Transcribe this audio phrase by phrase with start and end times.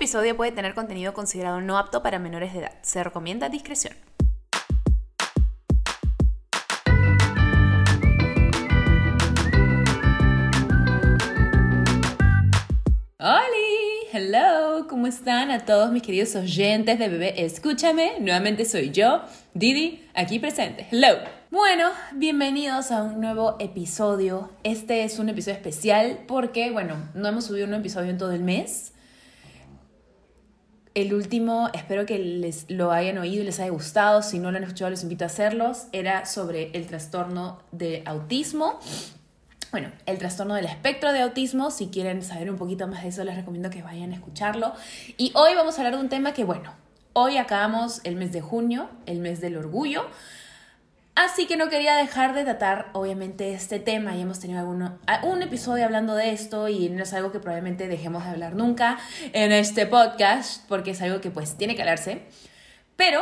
[0.00, 2.72] episodio puede tener contenido considerado no apto para menores de edad.
[2.80, 3.92] Se recomienda discreción.
[13.18, 13.44] ¡Hola!
[14.10, 18.20] Hello, ¿cómo están a todos mis queridos oyentes de Bebé Escúchame?
[18.20, 19.20] Nuevamente soy yo,
[19.52, 20.86] Didi, aquí presente.
[20.90, 21.18] Hello.
[21.50, 24.48] Bueno, bienvenidos a un nuevo episodio.
[24.64, 28.42] Este es un episodio especial porque, bueno, no hemos subido un episodio en todo el
[28.42, 28.94] mes.
[30.94, 34.22] El último, espero que les lo hayan oído y les haya gustado.
[34.22, 35.86] Si no lo han escuchado, les invito a hacerlos.
[35.92, 38.80] Era sobre el trastorno de autismo.
[39.70, 41.70] Bueno, el trastorno del espectro de autismo.
[41.70, 44.72] Si quieren saber un poquito más de eso, les recomiendo que vayan a escucharlo.
[45.16, 46.74] Y hoy vamos a hablar de un tema que, bueno,
[47.12, 50.06] hoy acabamos el mes de junio, el mes del orgullo.
[51.22, 55.42] Así que no quería dejar de tratar, obviamente, este tema y hemos tenido alguno, un
[55.42, 58.98] episodio hablando de esto y no es algo que probablemente dejemos de hablar nunca
[59.34, 62.22] en este podcast porque es algo que pues tiene que hablarse.
[62.96, 63.20] Pero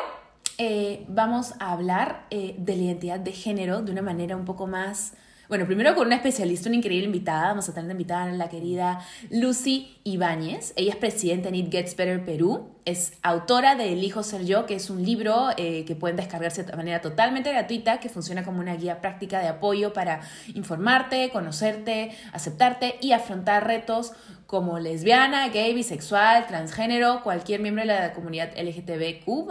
[0.58, 4.68] eh, vamos a hablar eh, de la identidad de género de una manera un poco
[4.68, 5.14] más
[5.48, 7.48] bueno, primero con una especialista, una increíble invitada.
[7.48, 10.74] Vamos a tener invitada a la querida Lucy Ibáñez.
[10.76, 12.68] Ella es presidenta en It Gets Better Perú.
[12.84, 16.64] Es autora de El Hijo Ser Yo, que es un libro eh, que pueden descargarse
[16.64, 20.20] de manera totalmente gratuita, que funciona como una guía práctica de apoyo para
[20.54, 24.12] informarte, conocerte, aceptarte y afrontar retos
[24.46, 29.48] como lesbiana, gay, bisexual, transgénero, cualquier miembro de la comunidad LGTBQ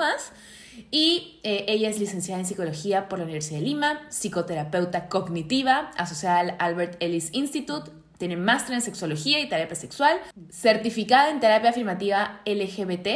[0.91, 6.39] y eh, ella es licenciada en psicología por la Universidad de Lima, psicoterapeuta cognitiva, asociada
[6.39, 10.17] al Albert Ellis Institute, tiene máster en sexología y terapia sexual,
[10.49, 13.07] certificada en terapia afirmativa LGBT,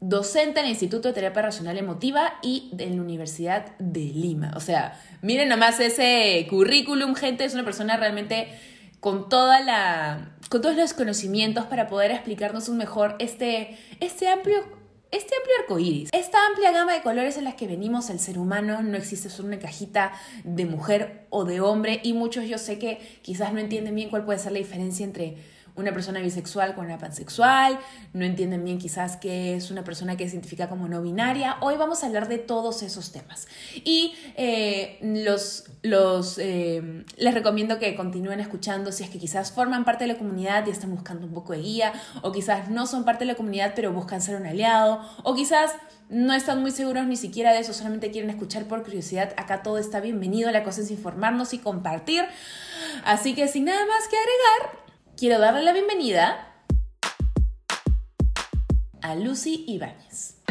[0.00, 4.52] docente en el Instituto de Terapia Racional Emotiva y en la Universidad de Lima.
[4.56, 8.48] O sea, miren nomás ese currículum, gente, es una persona realmente
[9.00, 14.62] con toda la con todos los conocimientos para poder explicarnos un mejor este, este amplio
[15.12, 18.38] este amplio arco iris, esta amplia gama de colores en las que venimos el ser
[18.38, 22.78] humano, no existe solo una cajita de mujer o de hombre, y muchos yo sé
[22.78, 25.36] que quizás no entienden bien cuál puede ser la diferencia entre
[25.74, 27.78] una persona bisexual con una pansexual,
[28.12, 31.56] no entienden bien quizás que es una persona que se identifica como no binaria.
[31.60, 33.46] Hoy vamos a hablar de todos esos temas.
[33.84, 39.84] Y eh, los, los, eh, les recomiendo que continúen escuchando si es que quizás forman
[39.84, 43.04] parte de la comunidad y están buscando un poco de guía, o quizás no son
[43.04, 45.72] parte de la comunidad pero buscan ser un aliado, o quizás
[46.12, 49.32] no están muy seguros ni siquiera de eso, solamente quieren escuchar por curiosidad.
[49.38, 52.24] Acá todo está bienvenido, la cosa es informarnos y compartir.
[53.04, 54.81] Así que sin nada más que agregar,
[55.22, 56.48] quiero darle la bienvenida
[59.02, 60.42] a Lucy Ibáñez.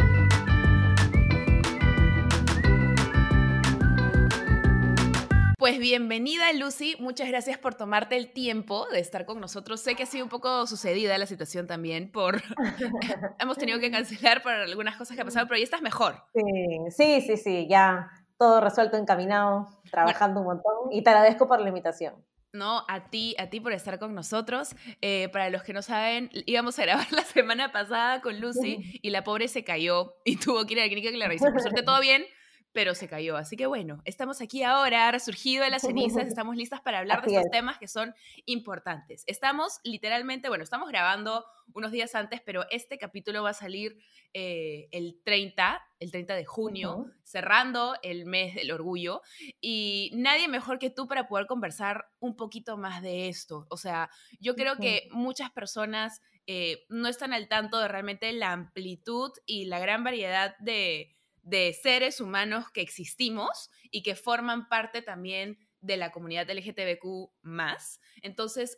[5.59, 9.81] Pues bienvenida Lucy, muchas gracias por tomarte el tiempo de estar con nosotros.
[9.81, 12.41] Sé que ha sido un poco sucedida la situación también por
[13.39, 16.15] hemos tenido que cancelar por algunas cosas que han pasado, pero ya estás mejor.
[16.33, 21.67] Sí, sí, sí, ya todo resuelto, encaminado, trabajando un montón y te agradezco por la
[21.67, 22.15] invitación.
[22.53, 24.75] No, a ti, a ti por estar con nosotros.
[25.01, 29.09] Eh, para los que no saben, íbamos a grabar la semana pasada con Lucy y
[29.09, 31.45] la pobre se cayó y tuvo que ir a la clínica que le revisó.
[31.51, 32.25] Por suerte todo bien,
[32.73, 33.37] pero se cayó.
[33.37, 37.35] Así que bueno, estamos aquí ahora, resurgido de las cenizas, estamos listas para hablar de
[37.35, 38.13] estos temas que son
[38.45, 39.23] importantes.
[39.27, 43.97] Estamos literalmente, bueno, estamos grabando unos días antes, pero este capítulo va a salir
[44.33, 49.21] eh, el 30, el 30 de junio, cerrando el mes del orgullo.
[49.59, 53.67] Y nadie mejor que tú para poder conversar un poquito más de esto.
[53.69, 58.51] O sea, yo creo que muchas personas eh, no están al tanto de realmente la
[58.51, 65.01] amplitud y la gran variedad de de seres humanos que existimos y que forman parte
[65.01, 67.99] también de la comunidad LGTBQ más.
[68.21, 68.77] Entonces,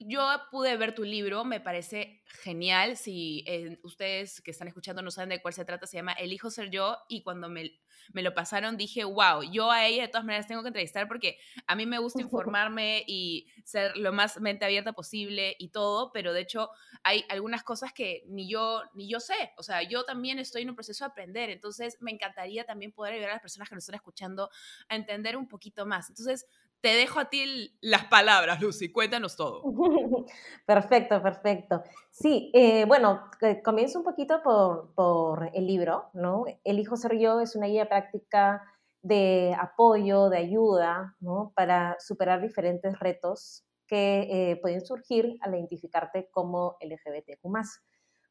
[0.00, 2.96] yo pude ver tu libro, me parece genial.
[2.96, 6.32] Si eh, ustedes que están escuchando no saben de cuál se trata, se llama El
[6.32, 7.80] hijo ser yo y cuando me,
[8.12, 11.38] me lo pasaron dije, wow, yo a ella de todas maneras tengo que entrevistar porque
[11.66, 16.32] a mí me gusta informarme y ser lo más mente abierta posible y todo, pero
[16.32, 16.70] de hecho
[17.02, 19.52] hay algunas cosas que ni yo, ni yo sé.
[19.56, 23.14] O sea, yo también estoy en un proceso de aprender, entonces me encantaría también poder
[23.14, 24.50] ayudar a las personas que nos están escuchando
[24.88, 26.08] a entender un poquito más.
[26.08, 26.46] Entonces,
[26.80, 29.62] te dejo a ti las palabras, Lucy, cuéntanos todo.
[30.66, 31.82] Perfecto, perfecto.
[32.10, 33.30] Sí, eh, bueno,
[33.64, 36.44] comienzo un poquito por, por, el libro, ¿no?
[36.64, 38.62] El hijo ser yo es una guía práctica
[39.02, 41.52] de apoyo, de ayuda, ¿no?
[41.54, 47.42] Para superar diferentes retos que eh, pueden surgir al identificarte como LGBTQ+.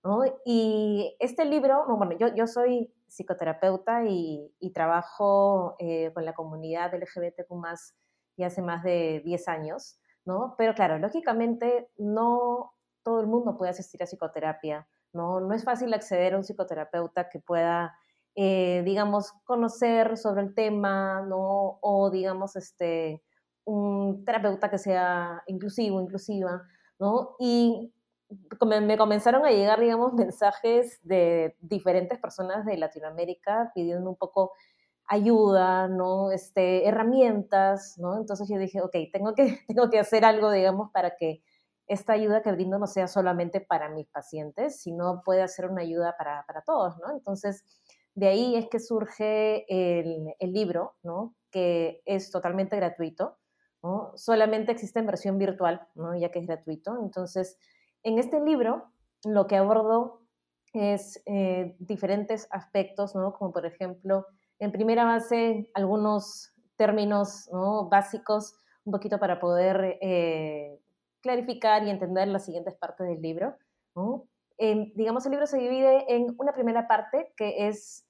[0.04, 0.22] ¿no?
[0.46, 7.52] Y este libro, bueno, yo, yo soy psicoterapeuta y, trabajo eh, con la comunidad LGBTQ+,
[8.38, 10.56] y hace más de 10 años, ¿no?
[10.58, 12.74] Pero claro, lógicamente no
[13.04, 15.42] todo el mundo puede asistir a psicoterapia, ¿no?
[15.42, 17.98] No es fácil acceder a un psicoterapeuta que pueda,
[18.36, 21.80] eh, digamos, conocer sobre el tema, ¿no?
[21.82, 23.24] O, digamos, este,
[23.66, 26.62] un terapeuta que sea inclusivo, inclusiva,
[27.00, 27.36] ¿no?
[27.40, 27.92] Y
[28.66, 34.52] me comenzaron a llegar, digamos, mensajes de diferentes personas de Latinoamérica pidiendo un poco
[35.08, 36.32] ayuda, ¿no?
[36.32, 38.18] Este, herramientas, ¿no?
[38.18, 41.42] Entonces yo dije, ok, tengo que, tengo que hacer algo, digamos, para que
[41.88, 46.16] esta ayuda que brindo no sea solamente para mis pacientes, sino pueda ser una ayuda
[46.18, 47.12] para, para todos, ¿no?
[47.12, 47.64] Entonces,
[48.14, 51.36] de ahí es que surge el, el libro, ¿no?
[51.50, 53.38] Que es totalmente gratuito,
[53.82, 54.12] ¿no?
[54.16, 56.18] Solamente existe en versión virtual, ¿no?
[56.18, 57.00] Ya que es gratuito.
[57.02, 57.58] Entonces,
[58.04, 58.92] en este libro,
[59.24, 60.22] lo que abordo
[60.74, 63.34] es eh, diferentes aspectos, ¿no?
[63.34, 64.26] Como por ejemplo,
[64.60, 67.90] en primera base, algunos términos ¿no?
[67.90, 70.80] básicos, un poquito para poder eh,
[71.22, 73.56] clarificar y entender las siguientes partes del libro.
[74.96, 78.06] digamos, el libro se divide en una primera parte que es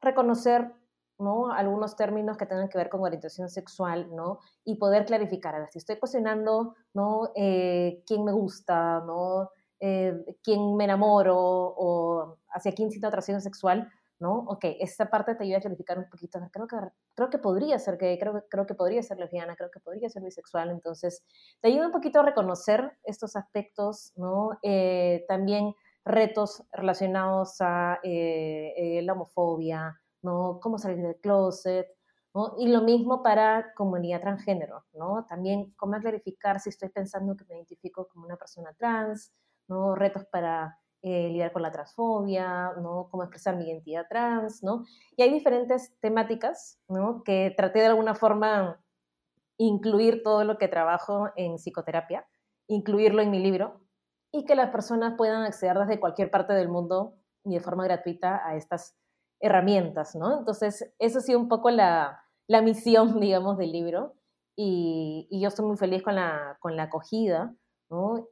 [0.00, 0.72] reconocer
[1.18, 1.50] ¿no?
[1.50, 4.40] algunos términos que tengan que ver con orientación sexual ¿no?
[4.64, 7.30] y poder clarificar, a ver, si estoy cuestionando ¿no?
[7.34, 9.50] Eh, quién me gusta, ¿no?
[9.80, 14.44] Eh, quién me enamoro o hacia quién siento atracción sexual, ¿no?
[14.48, 16.76] Ok, esta parte te ayuda a clarificar un poquito, creo que,
[17.14, 20.22] creo que podría ser gay, creo, creo que podría ser lesbiana, creo que podría ser
[20.22, 21.24] bisexual, entonces
[21.60, 24.58] te ayuda un poquito a reconocer estos aspectos, ¿no?
[24.62, 25.74] Eh, también
[26.04, 30.60] retos relacionados a eh, eh, la homofobia, ¿no?
[30.60, 31.88] Cómo salir del closet,
[32.32, 32.54] ¿no?
[32.58, 35.26] Y lo mismo para comunidad transgénero, ¿no?
[35.28, 39.32] También cómo clarificar si estoy pensando que me identifico como una persona trans,
[39.68, 39.94] ¿no?
[39.94, 43.08] Retos para eh, lidiar con la transfobia, ¿no?
[43.10, 44.84] Cómo expresar mi identidad trans, ¿no?
[45.16, 47.22] Y hay diferentes temáticas, ¿no?
[47.24, 48.80] Que traté de alguna forma
[49.58, 52.26] incluir todo lo que trabajo en psicoterapia,
[52.66, 53.80] incluirlo en mi libro
[54.32, 57.14] y que las personas puedan acceder desde cualquier parte del mundo
[57.44, 58.96] y de forma gratuita a estas
[59.40, 60.38] herramientas, ¿no?
[60.38, 64.14] Entonces, eso ha sido un poco la, la misión, digamos, del libro
[64.56, 67.54] y, y, yo estoy muy feliz con la, con la acogida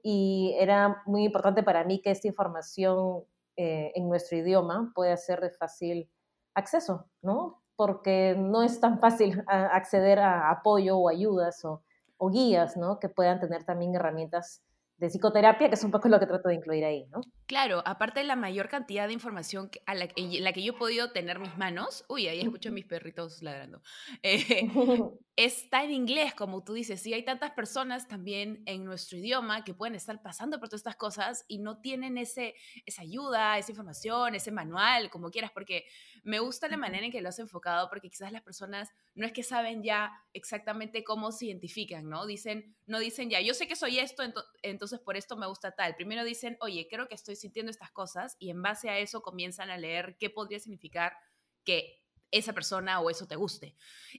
[0.02, 3.24] y era muy importante para mí que esta información
[3.56, 6.10] eh, en nuestro idioma pueda ser de fácil
[6.54, 7.62] acceso, ¿no?
[7.76, 11.82] Porque no es tan fácil acceder a apoyo o ayudas o,
[12.16, 12.98] o guías, ¿no?
[12.98, 14.62] Que puedan tener también herramientas
[14.96, 17.20] de psicoterapia, que es un poco lo que trato de incluir ahí, ¿no?
[17.46, 21.12] Claro, aparte de la mayor cantidad de información a la, la, que yo he podido
[21.12, 23.82] tener mis manos, uy, ahí escucho a mis perritos ladrando,
[24.23, 24.67] eh,
[25.37, 29.75] está en inglés, como tú dices, y hay tantas personas también en nuestro idioma que
[29.75, 32.55] pueden estar pasando por todas estas cosas y no tienen ese,
[32.87, 35.85] esa ayuda, esa información, ese manual, como quieras, porque
[36.23, 39.32] me gusta la manera en que lo has enfocado, porque quizás las personas no es
[39.32, 42.25] que saben ya exactamente cómo se identifican, ¿no?
[42.25, 44.23] Dicen, no dicen ya, yo sé que soy esto,
[44.62, 45.94] entonces por esto me gusta tal.
[45.94, 49.70] Primero dicen, oye, creo que estoy sintiendo estas cosas y en base a eso comienzan
[49.70, 51.16] a leer qué podría significar
[51.64, 53.75] que esa persona o eso te guste.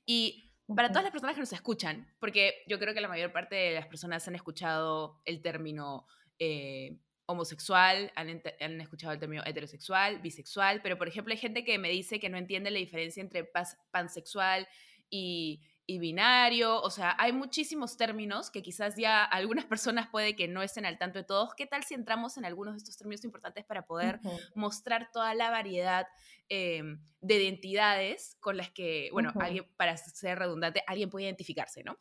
[0.06, 3.56] Y para todas las personas que nos escuchan, porque yo creo que la mayor parte
[3.56, 6.07] de las personas han escuchado el término
[6.39, 6.97] eh,
[7.27, 11.89] homosexual, han, han, escuchado el término heterosexual, bisexual, pero por ejemplo hay gente que me
[11.89, 13.50] dice que no entiende la diferencia entre
[13.91, 14.68] pansexual
[15.09, 20.47] y y binario, o sea, hay muchísimos términos que quizás ya algunas personas puede que
[20.47, 21.53] no estén al tanto de todos.
[21.55, 24.19] ¿Qué tal si entramos en algunos de estos términos importantes para poder
[24.55, 26.07] mostrar toda la variedad
[26.49, 31.95] em, de identidades con las que, bueno, alguien, para ser redundante, alguien puede identificarse, ¿no?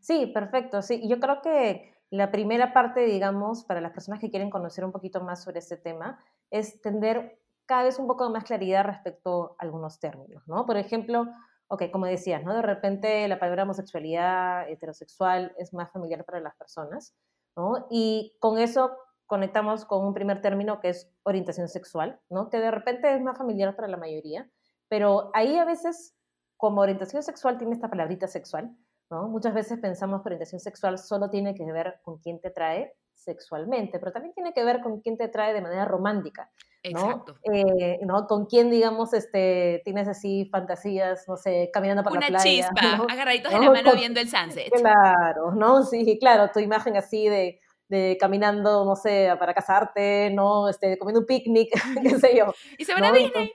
[0.00, 1.08] Sí, perfecto, sí.
[1.08, 5.22] Yo creo que la primera parte, digamos, para las personas que quieren conocer un poquito
[5.22, 10.00] más sobre este tema, es tener cada vez un poco más claridad respecto a algunos
[10.00, 10.66] términos, ¿no?
[10.66, 11.26] Por ejemplo,
[11.70, 12.52] ok, como decías, ¿no?
[12.52, 17.14] De repente la palabra homosexualidad, heterosexual es más familiar para las personas,
[17.56, 17.86] ¿no?
[17.90, 18.90] Y con eso
[19.26, 22.50] conectamos con un primer término que es orientación sexual, ¿no?
[22.50, 24.50] Que de repente es más familiar para la mayoría,
[24.88, 26.16] pero ahí a veces,
[26.56, 28.76] como orientación sexual tiene esta palabrita sexual,
[29.08, 29.28] ¿no?
[29.28, 33.98] Muchas veces pensamos que orientación sexual solo tiene que ver con quién te trae sexualmente,
[33.98, 36.50] pero también tiene que ver con quién te trae de manera romántica.
[36.82, 37.36] Exacto.
[37.52, 38.26] Eh, ¿no?
[38.26, 42.34] Con quién, digamos, este, tienes así fantasías, no sé, caminando por la playa.
[42.34, 44.70] Una chispa, agarraditos de la mano viendo el sunset.
[44.70, 45.82] Claro, ¿no?
[45.82, 50.68] Sí, claro, tu imagen así de, de caminando, no sé, para casarte, ¿no?
[50.68, 51.70] Este, comiendo un picnic,
[52.02, 52.54] qué sé yo.
[52.78, 53.52] Y se van a Disney.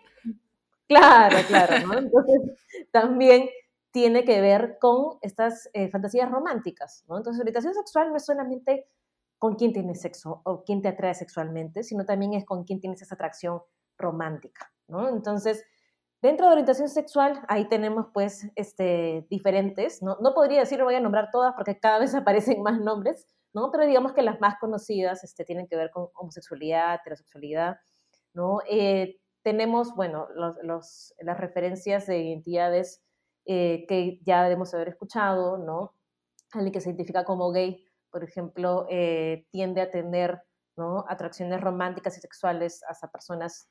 [0.87, 1.97] Claro, claro, ¿no?
[1.97, 2.41] Entonces,
[2.91, 3.49] también
[3.91, 7.17] tiene que ver con estas eh, fantasías románticas, ¿no?
[7.17, 8.87] Entonces, orientación sexual no es solamente
[9.45, 13.03] con quién tienes sexo o quién te atrae sexualmente, sino también es con quién tienes
[13.03, 13.61] esa atracción
[13.95, 15.07] romántica, ¿no?
[15.07, 15.63] Entonces,
[16.19, 20.17] dentro de orientación sexual, ahí tenemos pues este, diferentes, ¿no?
[20.19, 23.69] No podría decir, voy a nombrar todas porque cada vez aparecen más nombres, ¿no?
[23.71, 27.77] Pero digamos que las más conocidas este, tienen que ver con homosexualidad, heterosexualidad,
[28.33, 28.61] ¿no?
[28.67, 30.27] Eh, tenemos, bueno,
[30.63, 33.03] los, las referencias de identidades
[33.45, 35.93] eh, que ya debemos haber escuchado, ¿no?
[36.51, 37.84] Alguien que se identifica como gay,
[38.15, 40.41] por ejemplo, eh, tiende a tener.
[41.07, 43.69] Atracciones románticas y sexuales hacia personas.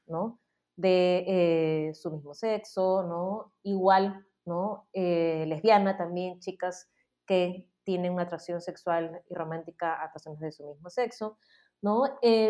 [0.77, 3.53] De su mismo sexo, ¿no?
[3.63, 4.89] Igual, ¿no?
[4.93, 6.91] lesbiana también, chicas
[7.27, 11.39] que tienen una atracción sexual y romántica a personas de su mismo sexo,
[11.83, 12.05] ¿no?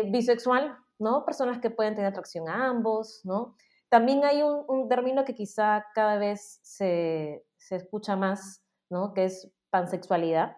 [0.09, 1.25] bisexual, ¿no?
[1.25, 3.55] Personas que pueden tener atracción a ambos, ¿no?
[3.89, 9.13] También hay un, término que quizá cada vez se, escucha más, ¿no?
[9.13, 10.57] Que es pansexualidad,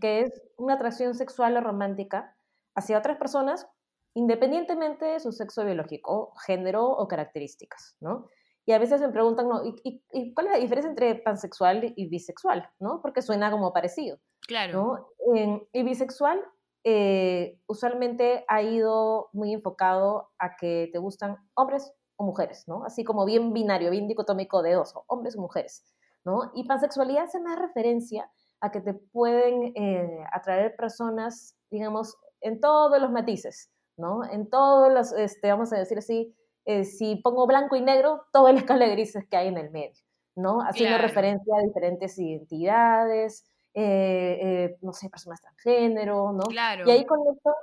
[0.00, 2.34] Que es una atracción sexual o romántica
[2.74, 3.68] hacia otras personas
[4.14, 8.28] independientemente de su sexo biológico, género o características, ¿no?
[8.66, 9.62] Y a veces me preguntan, ¿no?
[9.64, 12.68] ¿Y, cuál es la diferencia entre pansexual y bisexual?
[12.78, 13.00] ¿no?
[13.02, 14.18] Porque suena como parecido.
[14.46, 15.08] Claro.
[15.26, 15.66] ¿no?
[15.72, 16.42] y bisexual
[16.82, 22.84] eh, usualmente ha ido muy enfocado a que te gustan hombres o mujeres, ¿no?
[22.84, 25.84] Así como bien binario, bien dicotómico de dos, hombres o mujeres,
[26.24, 26.50] ¿no?
[26.54, 32.60] Y pansexualidad se me da referencia a que te pueden eh, atraer personas, digamos, en
[32.60, 34.24] todos los matices, ¿no?
[34.24, 38.52] En todos los, este, vamos a decir así, eh, si pongo blanco y negro, toda
[38.52, 40.02] la escala de grises que hay en el medio,
[40.36, 40.60] ¿no?
[40.60, 46.44] Haciendo referencia a diferentes identidades, eh, no sé, personas transgénero, ¿no?
[46.44, 46.86] Claro.
[46.86, 47.54] Y ahí conecto,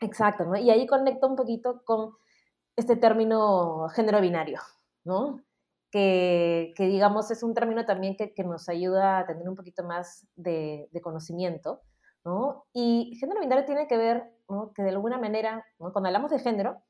[0.00, 0.56] exacto, ¿no?
[0.56, 2.12] Y ahí conecto un poquito con
[2.76, 4.60] este término género binario,
[5.04, 5.40] ¿no?
[5.94, 9.84] Que, que digamos es un término también que, que, nos ayuda a tener un poquito
[9.84, 11.82] más de, de conocimiento,
[12.24, 12.66] ¿no?
[12.72, 14.72] Y género binario tiene que ver, ¿no?
[14.74, 15.92] Que de alguna manera, ¿no?
[15.92, 16.82] cuando hablamos de género,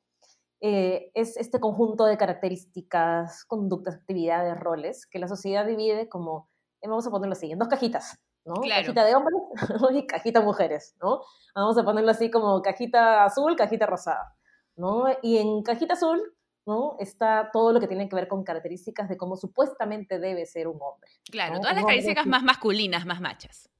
[0.62, 6.48] eh, es este conjunto de características, conductas, actividades, roles, que la sociedad divide como,
[6.82, 8.54] vamos a ponerlo así, en dos cajitas, ¿no?
[8.54, 9.36] Cajita de hombres
[9.92, 11.20] y cajita mujeres, ¿no?
[11.54, 14.34] Vamos a ponerlo así como cajita azul, cajita rosada,
[14.76, 15.04] ¿no?
[15.20, 16.33] Y en cajita azul,
[16.66, 16.96] ¿no?
[16.98, 20.78] Está todo lo que tiene que ver con características de cómo supuestamente debe ser un
[20.80, 21.10] hombre.
[21.30, 23.70] Claro, todas las características más masculinas, más machas.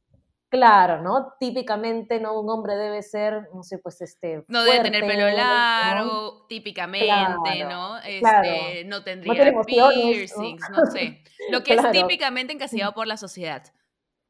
[0.55, 1.35] Claro, ¿no?
[1.41, 2.39] Típicamente, ¿no?
[2.39, 4.45] Un hombre debe ser, no sé, pues este.
[4.47, 7.99] No debe tener pelo largo, típicamente, ¿no?
[7.99, 10.87] Este, no tendría piercings, ¿no?
[10.87, 11.25] sé.
[11.51, 13.65] Lo que es típicamente encasillado por la sociedad.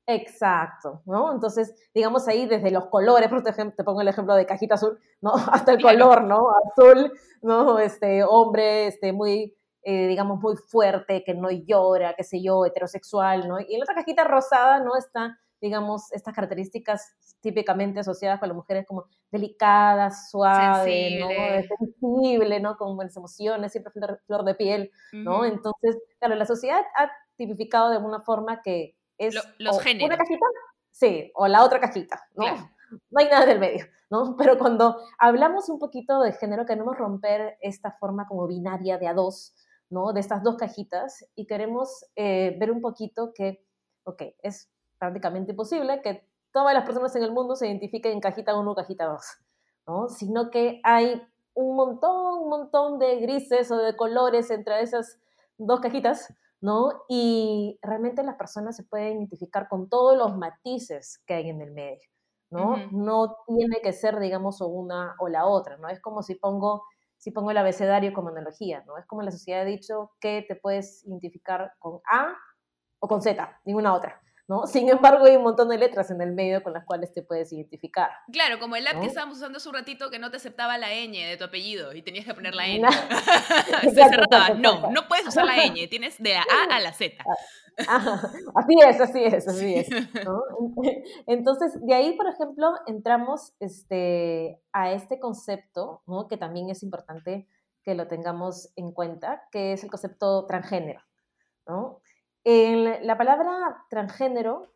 [0.06, 1.32] Exacto, ¿no?
[1.32, 4.98] Entonces, digamos ahí desde los colores, por ejemplo, te pongo el ejemplo de cajita azul,
[5.22, 5.32] ¿no?
[5.66, 6.48] Hasta el color, ¿no?
[6.50, 7.78] Azul, ¿no?
[7.78, 13.48] Este hombre, este muy, eh, digamos, muy fuerte, que no llora, qué sé yo, heterosexual,
[13.48, 13.60] ¿no?
[13.60, 14.94] Y en la otra cajita rosada, ¿no?
[14.96, 21.28] Está, digamos, estas características típicamente asociadas con las mujeres como delicadas, suave, ¿no?
[21.78, 22.76] Sensible, ¿no?
[22.76, 23.92] Con buenas emociones, siempre
[24.26, 25.46] flor, de piel, ¿no?
[25.46, 30.08] Entonces, claro, la sociedad ha tipificado de alguna forma que es los géneros.
[30.08, 30.46] una cajita,
[30.90, 32.46] sí, o la otra cajita, ¿no?
[33.10, 34.36] No hay nada del medio, ¿no?
[34.38, 39.14] Pero cuando hablamos un poquito de género, queremos romper esta forma como binaria de a
[39.14, 39.54] dos,
[39.90, 40.12] ¿no?
[40.12, 43.64] De estas dos cajitas y queremos eh, ver un poquito que,
[44.04, 48.56] ok, es prácticamente imposible que todas las personas en el mundo se identifiquen en cajita
[48.56, 49.22] 1 o cajita 2,
[49.86, 50.08] ¿no?
[50.08, 51.22] Sino que hay
[51.54, 55.18] un montón, un montón de grises o de colores entre esas
[55.58, 56.32] dos cajitas
[56.64, 57.04] ¿no?
[57.10, 61.72] Y realmente las personas se pueden identificar con todos los matices que hay en el
[61.72, 62.08] medio,
[62.50, 62.86] ¿no?
[62.90, 65.90] No tiene que ser, digamos, o una o la otra, ¿no?
[65.90, 66.84] Es como si pongo,
[67.18, 68.96] si pongo el abecedario como analogía, ¿no?
[68.96, 72.34] Es como la sociedad ha dicho que te puedes identificar con A
[73.00, 74.23] o con Z, ninguna otra.
[74.48, 74.66] ¿No?
[74.66, 77.52] Sin embargo, hay un montón de letras en el medio con las cuales te puedes
[77.52, 78.10] identificar.
[78.32, 80.88] Claro, como el app que estábamos usando hace un ratito que no te aceptaba la
[80.88, 82.82] ñ de tu apellido y tenías que poner la ñ.
[84.58, 87.16] No, no puedes usar la ñ, tienes de la A a la Z.
[87.76, 89.88] así es, así es, así es.
[91.26, 96.28] Entonces, de ahí, por ejemplo, entramos este, a este concepto, ¿no?
[96.28, 97.48] que también es importante
[97.82, 101.00] que lo tengamos en cuenta, que es el concepto transgénero.
[101.66, 102.00] ¿no?
[102.44, 104.74] La palabra transgénero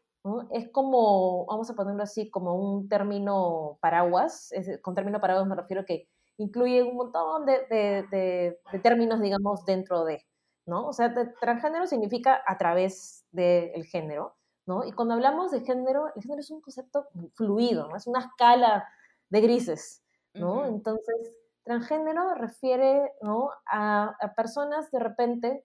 [0.51, 4.53] es como, vamos a ponerlo así, como un término paraguas.
[4.83, 6.09] con término paraguas me refiero que
[6.39, 10.25] incluye un montón de, términos, digamos, dentro de,
[10.67, 10.87] ¿no?
[10.87, 14.85] O sea, transgénero significa a través del género, ¿no?
[14.85, 17.97] Y cuando hablamos de género, el género es un concepto fluido, ¿no?
[17.97, 18.89] Es una escala
[19.31, 20.67] de grises, ¿no?
[20.67, 21.33] Entonces,
[21.65, 23.51] transgénero refiere, ¿no?
[23.67, 25.65] A, a personas de repente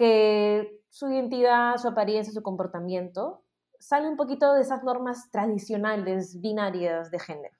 [0.00, 3.44] que su identidad, su apariencia, su comportamiento
[3.78, 7.54] sale un poquito de esas normas tradicionales, binarias de género,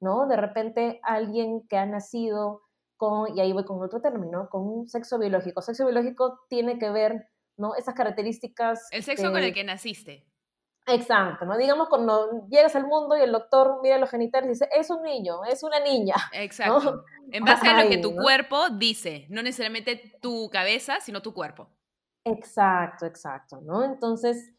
[0.00, 0.26] ¿no?
[0.26, 2.62] De repente alguien que ha nacido
[2.96, 5.62] con, y ahí voy con otro término, con un sexo biológico.
[5.62, 7.76] Sexo biológico tiene que ver, ¿no?
[7.76, 8.88] Esas características...
[8.90, 10.26] El sexo con el que naciste.
[10.88, 11.56] Exacto, ¿no?
[11.56, 15.02] Digamos cuando llegas al mundo y el doctor mira los genitales y dice, es un
[15.02, 16.16] niño, es una niña.
[16.32, 17.04] Exacto.
[17.30, 21.75] En base a lo que tu cuerpo dice, no necesariamente tu cabeza, sino tu cuerpo.
[22.26, 23.84] Exacto, exacto, ¿no?
[23.84, 24.52] Entonces,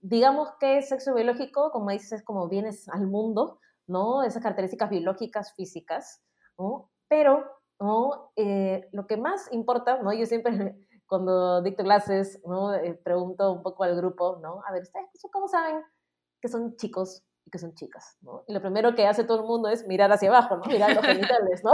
[0.00, 4.22] digamos que sexo biológico, como dices, es como vienes al mundo, ¿no?
[4.22, 6.22] Esas características biológicas, físicas,
[6.58, 6.90] ¿no?
[7.08, 7.44] Pero,
[7.78, 8.32] ¿no?
[8.36, 10.14] Eh, lo que más importa, ¿no?
[10.14, 10.50] Yo siempre
[11.06, 12.72] cuando dicto clases, ¿no?
[12.74, 14.62] Eh, pregunto un poco al grupo, ¿no?
[14.66, 15.82] A ver, ¿ustedes cómo saben
[16.40, 18.42] que son chicos y que son chicas, ¿no?
[18.48, 20.64] Y lo primero que hace todo el mundo es mirar hacia abajo, ¿no?
[20.64, 21.72] Mirar los genitales, ¿no?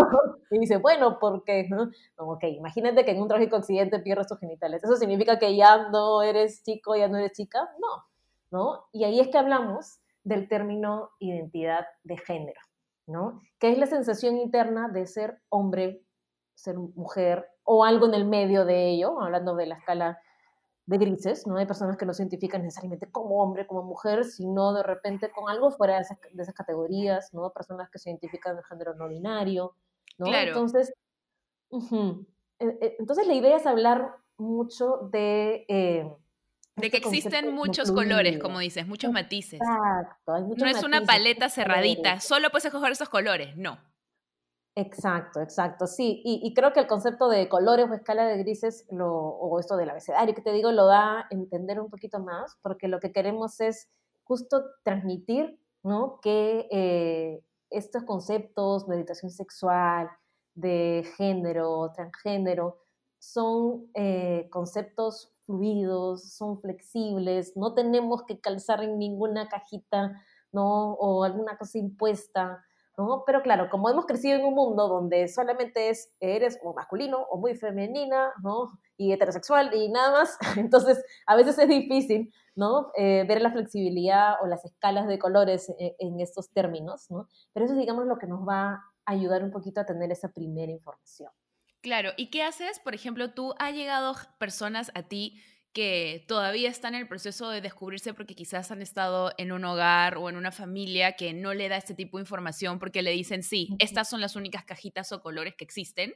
[0.50, 1.90] Y dice, bueno, porque, ¿no?
[2.16, 4.84] Ok, imagínate que en un trágico accidente pierdes tus genitales.
[4.84, 7.70] ¿Eso significa que ya no eres chico, ya no eres chica?
[7.80, 8.04] No,
[8.50, 8.84] ¿no?
[8.92, 12.60] Y ahí es que hablamos del término identidad de género,
[13.06, 13.40] ¿no?
[13.58, 16.02] Que es la sensación interna de ser hombre,
[16.54, 20.20] ser mujer o algo en el medio de ello, hablando de la escala
[20.86, 24.74] de grises, no hay personas que no se identifican necesariamente como hombre, como mujer, sino
[24.74, 27.52] de repente con algo fuera de esas, categorías, ¿no?
[27.52, 29.76] Personas que se identifican de género no binario,
[30.18, 30.26] ¿no?
[30.34, 30.92] Entonces,
[31.70, 35.64] e, e, entonces la idea es hablar mucho de...
[35.68, 36.16] Eh,
[36.74, 39.60] de que este existen muchos colores, como dices, muchos matices.
[39.60, 40.40] Exacto.
[40.56, 43.78] no es una paleta cerradita, solo puedes escoger esos colores, no.
[44.74, 46.22] Exacto, exacto, sí.
[46.24, 49.90] Y, creo que el concepto de colores o escala de grises, lo, o esto del
[49.90, 53.60] abecedario que te digo, lo da a entender un poquito más, porque lo que queremos
[53.60, 53.90] es
[54.24, 56.20] justo transmitir, ¿no?
[56.22, 60.08] Que eh, estos conceptos, meditación sexual,
[60.54, 62.78] de género, transgénero,
[63.18, 70.18] son eh, conceptos fluidos, son flexibles, no tenemos que calzar en ninguna cajita,
[70.50, 70.94] ¿no?
[70.94, 72.64] O alguna cosa impuesta
[73.26, 77.38] pero claro, como hemos crecido en un mundo donde solamente es, eres o masculino o
[77.38, 78.78] muy femenina, ¿no?
[78.96, 82.90] Y heterosexual y nada más, entonces a veces es difícil, ¿no?
[82.96, 87.28] Eh, ver la flexibilidad o las escalas de colores en, en, estos términos, ¿no?
[87.52, 90.32] Pero eso es, digamos, lo que nos va a ayudar un poquito a tener esa
[90.32, 91.30] primera información.
[91.82, 92.78] Claro, ¿y qué haces?
[92.78, 97.60] Por ejemplo, tú ha llegado personas a ti que todavía están en el proceso de
[97.62, 101.68] descubrirse porque quizás han estado en un hogar o en una familia que no le
[101.68, 105.22] da este tipo de información porque le dicen, sí, estas son las únicas cajitas o
[105.22, 106.14] colores que existen,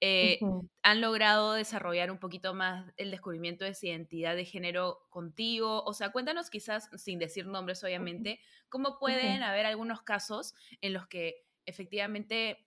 [0.00, 0.40] eh,
[0.82, 5.84] han logrado desarrollar un poquito más el descubrimiento de esa identidad de género contigo.
[5.84, 11.06] O sea, cuéntanos quizás, sin decir nombres obviamente, cómo pueden haber algunos casos en los
[11.06, 12.66] que efectivamente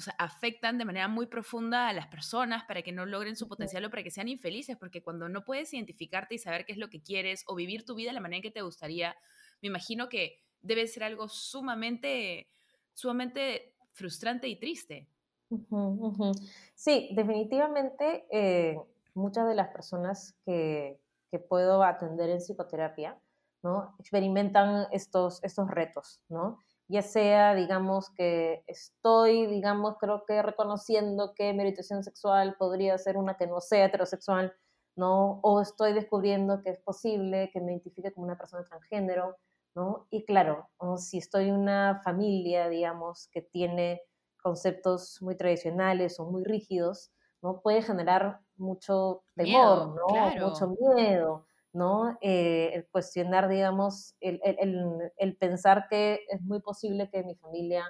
[0.00, 3.48] o sea, afectan de manera muy profunda a las personas para que no logren su
[3.48, 6.78] potencial o para que sean infelices, porque cuando no puedes identificarte y saber qué es
[6.78, 9.14] lo que quieres o vivir tu vida de la manera en que te gustaría,
[9.60, 12.48] me imagino que debe ser algo sumamente,
[12.94, 15.06] sumamente frustrante y triste.
[16.74, 18.80] Sí, definitivamente eh,
[19.12, 20.98] muchas de las personas que,
[21.30, 23.20] que, puedo atender en psicoterapia,
[23.62, 23.94] ¿no?
[23.98, 26.58] Experimentan estos, estos retos, ¿no?
[26.90, 33.16] Ya sea, digamos, que estoy, digamos, creo que reconociendo que mi orientación sexual podría ser
[33.16, 34.52] una que no sea heterosexual,
[34.96, 35.40] ¿no?
[35.42, 39.36] O estoy descubriendo que es posible que me identifique como una persona transgénero,
[39.76, 40.08] ¿no?
[40.10, 44.02] Y claro, si estoy en una familia, digamos, que tiene
[44.42, 47.60] conceptos muy tradicionales o muy rígidos, ¿no?
[47.60, 50.34] Puede generar mucho temor, ¿no?
[50.40, 52.18] Mucho miedo, ¿no?
[52.20, 57.84] Eh, el cuestionar, digamos, el, el, el, pensar que es muy posible que mi familia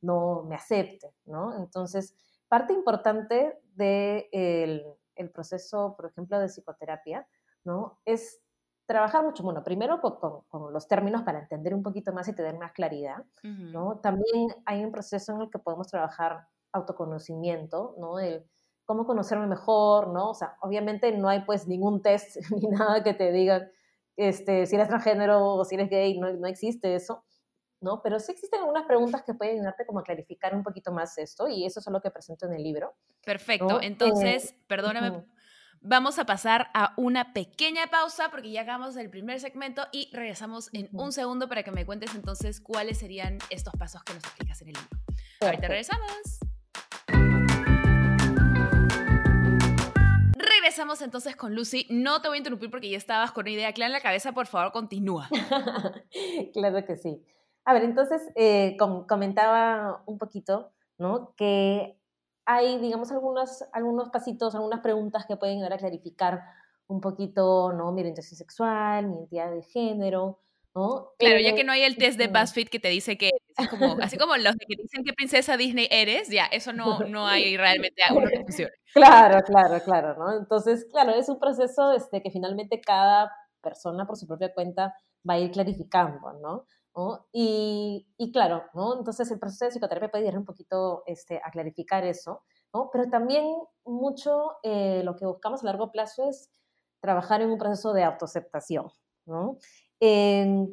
[0.00, 1.56] no me acepte, ¿no?
[1.56, 2.14] Entonces,
[2.48, 7.26] parte importante del de el proceso, por ejemplo, de psicoterapia,
[7.64, 7.98] ¿no?
[8.04, 8.40] Es
[8.86, 12.58] trabajar mucho, bueno, primero con, con, los términos para entender un poquito más y tener
[12.58, 13.98] más claridad, ¿no?
[13.98, 18.18] También hay un proceso en el que podemos trabajar autoconocimiento, ¿no?
[18.18, 18.44] El,
[18.84, 20.30] cómo conocerme mejor, ¿no?
[20.30, 23.68] O sea, obviamente no hay pues ningún test ni nada que te diga
[24.16, 27.24] este, si eres transgénero o si eres gay, no, no existe eso,
[27.80, 28.00] ¿no?
[28.02, 31.48] Pero sí existen algunas preguntas que pueden ayudarte como a clarificar un poquito más esto
[31.48, 32.94] y eso es lo que presento en el libro.
[33.24, 35.24] Perfecto, entonces, eh, perdóname,
[35.80, 40.70] vamos a pasar a una pequeña pausa porque ya acabamos el primer segmento y regresamos
[40.72, 44.62] en un segundo para que me cuentes entonces cuáles serían estos pasos que nos explicas
[44.62, 44.98] en el libro.
[45.40, 46.43] Ahorita regresamos.
[50.74, 51.86] Regresamos entonces con Lucy.
[51.88, 54.32] No te voy a interrumpir porque ya estabas con una idea clara en la cabeza.
[54.32, 55.28] Por favor, continúa.
[56.52, 57.22] claro que sí.
[57.64, 61.32] A ver, entonces eh, comentaba un poquito, ¿no?
[61.36, 61.96] Que
[62.44, 66.42] hay, digamos, algunos, algunos pasitos, algunas preguntas que pueden ayudar a clarificar
[66.88, 67.92] un poquito, ¿no?
[67.92, 70.40] Mi orientación sexual, mi identidad de género,
[71.18, 73.30] Claro, ya que no hay el test de BuzzFeed que te dice que,
[73.70, 77.56] como, así como los que dicen qué princesa Disney eres, ya, eso no, no hay
[77.56, 78.30] realmente alguna
[78.92, 80.36] Claro, claro, claro, ¿no?
[80.36, 84.94] Entonces, claro, es un proceso este, que finalmente cada persona por su propia cuenta
[85.28, 86.66] va a ir clarificando, ¿no?
[87.32, 88.96] Y, y, claro, ¿no?
[88.96, 92.88] Entonces el proceso de psicoterapia puede ir un poquito este, a clarificar eso, ¿no?
[92.92, 93.44] Pero también
[93.84, 96.50] mucho eh, lo que buscamos a largo plazo es
[97.00, 98.90] trabajar en un proceso de autoaceptación,
[99.26, 99.58] ¿no?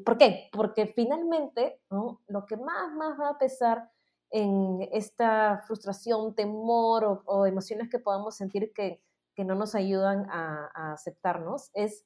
[0.05, 0.49] ¿Por qué?
[0.51, 2.21] Porque finalmente, ¿no?
[2.27, 3.89] Lo que más, más va a pesar
[4.29, 9.01] en esta frustración, temor o, emociones que podamos sentir que,
[9.35, 12.05] que no nos ayudan a, a aceptarnos es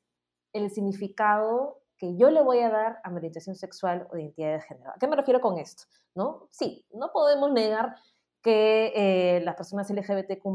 [0.53, 4.61] el significado que yo le voy a dar a mi orientación sexual o identidad de
[4.61, 4.91] género.
[4.91, 5.83] ¿A qué me refiero con esto?
[6.15, 6.47] ¿No?
[6.51, 7.95] Sí, no podemos negar
[8.41, 10.45] que eh, las personas LGBTQ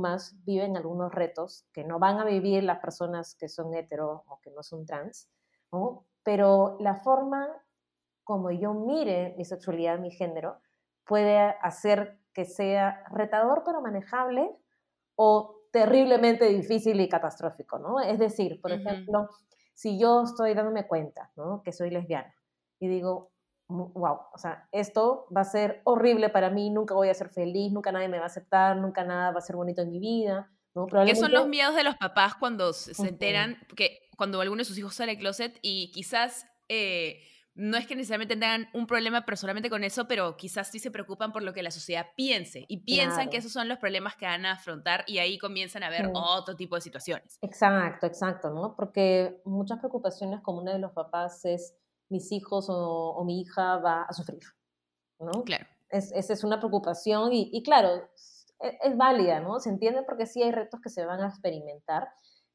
[0.45, 4.51] viven algunos retos que no van a vivir las personas que son hetero o que
[4.51, 5.29] no son trans,
[5.73, 6.05] ¿no?
[6.23, 7.49] Pero la forma
[8.31, 10.61] como yo mire mi sexualidad, mi género,
[11.05, 14.57] puede hacer que sea retador pero manejable
[15.17, 18.01] o terriblemente difícil y catastrófico, ¿no?
[18.01, 19.29] Es decir, por ejemplo,
[19.75, 21.61] si yo estoy dándome cuenta, ¿no?
[21.65, 22.33] Que soy lesbiana
[22.79, 23.33] y digo,
[23.69, 27.73] wow, o sea, esto va a ser horrible para mí, nunca voy a ser feliz,
[27.73, 30.51] nunca nadie me va a aceptar, nunca nada va a ser bonito en mi vida,
[30.75, 30.87] ¿no?
[30.87, 34.77] ¿Qué son los miedos de los papás cuando se enteran, que cuando alguno de sus
[34.77, 36.45] hijos sale del closet y quizás...
[36.69, 37.23] Eh,
[37.55, 41.33] no es que necesariamente tengan un problema personalmente con eso, pero quizás sí se preocupan
[41.33, 44.47] por lo que la sociedad piense y piensan que esos son los problemas que van
[44.47, 47.39] a afrontar y ahí comienzan a ver otro tipo de situaciones.
[47.43, 48.77] Exacto, exacto, ¿no?
[48.77, 51.75] Porque muchas preocupaciones comunes de los papás es
[52.09, 54.43] mis hijos o, mi hija va a sufrir,
[55.19, 55.43] ¿no?
[55.45, 55.67] Claro.
[55.89, 59.59] Es, esa es una preocupación y, claro, es, es, válida, ¿no?
[59.59, 62.09] Se entiende porque sí hay retos que se van a experimentar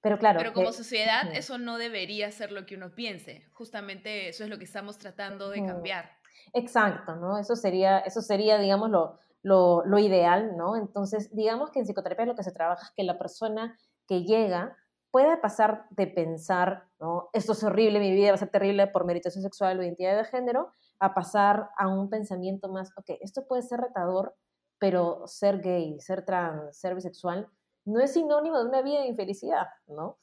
[0.06, 0.38] pero claro.
[0.38, 3.44] Pero como sociedad, eso no debería ser lo que uno piense.
[3.54, 6.12] Justamente eso es lo que estamos tratando de cambiar.
[6.54, 7.40] Exacto, ¿no?
[7.40, 10.76] Eso sería, eso sería digamos, lo, lo, lo, ideal, ¿no?
[10.76, 14.78] Entonces, digamos que en psicoterapia lo que se trabaja es que la persona que llega
[15.10, 17.32] pueda pasar de pensar, ¿no?
[17.34, 20.26] Esto es horrible, mi vida va a ser terrible por meritación sexual o identidad de
[20.26, 24.36] género, a pasar a un pensamiento más, ok, esto puede ser retador,
[24.78, 27.50] pero ser gay, ser trans, ser bisexual,
[27.86, 30.18] no es sinónimo de una vida de infelicidad, ¿no?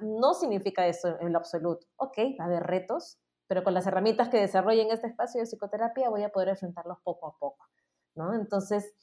[0.00, 1.86] no significa eso en lo absoluto.
[1.96, 5.46] Ok, va a haber retos, pero con las herramientas que desarrolle en este espacio de
[5.46, 7.66] psicoterapia voy a poder enfrentarlos poco a poco,
[8.14, 8.34] ¿no?
[8.34, 8.94] Entonces,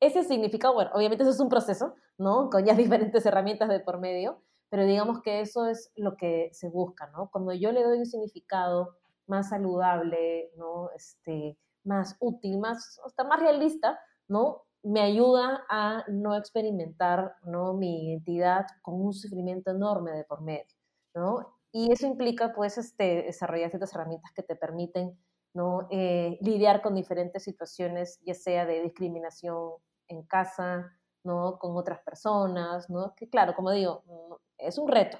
[0.00, 2.50] ese significa, bueno, obviamente eso es un proceso, ¿no?
[2.50, 2.74] Con ya
[3.08, 7.30] diferentes herramientas de por medio, pero digamos que eso es lo que se busca, ¿no?
[7.30, 10.90] Cuando yo le doy un significado más saludable, ¿no?
[10.94, 13.98] Este, más útil, más, hasta más realista,
[14.28, 14.64] ¿no?
[14.82, 17.74] Me ayuda a no experimentar ¿no?
[17.74, 20.74] mi identidad con un sufrimiento enorme de por medio,
[21.14, 21.60] ¿no?
[21.72, 25.16] Y eso implica, pues, este, desarrollar ciertas herramientas que te permiten,
[25.54, 25.86] ¿no?
[25.90, 29.74] Eh, lidiar con diferentes situaciones, ya sea de discriminación
[30.08, 31.58] en casa, ¿no?
[31.58, 33.14] Con otras personas, ¿no?
[33.14, 35.18] Que claro, como digo, mm, es un reto,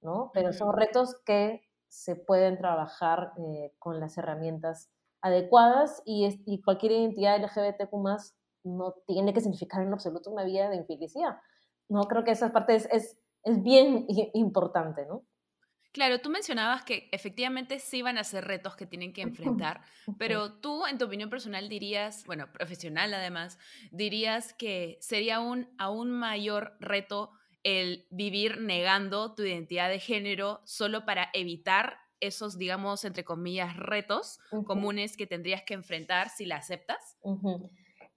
[0.00, 0.30] ¿no?
[0.34, 6.92] Pero son retos que se pueden trabajar eh, con las herramientas adecuadas y, y cualquier
[6.92, 11.38] identidad LGBTQ+, no tiene que significar en absoluto una vida de infelicidad.
[11.88, 15.24] No creo que esa parte es, es, es bien importante, ¿no?
[15.92, 19.82] Claro, tú mencionabas que efectivamente sí van a ser retos que tienen que enfrentar,
[20.18, 23.58] pero tú, en tu opinión personal, dirías, bueno, profesional además,
[23.90, 27.30] dirías que sería un aún mayor reto
[27.62, 34.38] el vivir negando tu identidad de género solo para evitar esos, digamos, entre comillas, retos
[34.64, 37.18] comunes que tendrías que enfrentar si la aceptas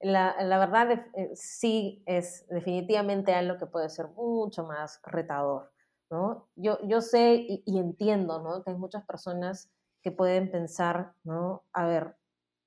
[0.05, 5.71] la, verdad eh, sí es definitivamente algo que puede ser mucho más retador,
[6.11, 6.47] ¿no?
[6.55, 8.63] Yo, yo sé y, entiendo, ¿no?
[8.63, 11.63] Que hay muchas personas que pueden pensar, ¿no?
[11.73, 12.15] A ver,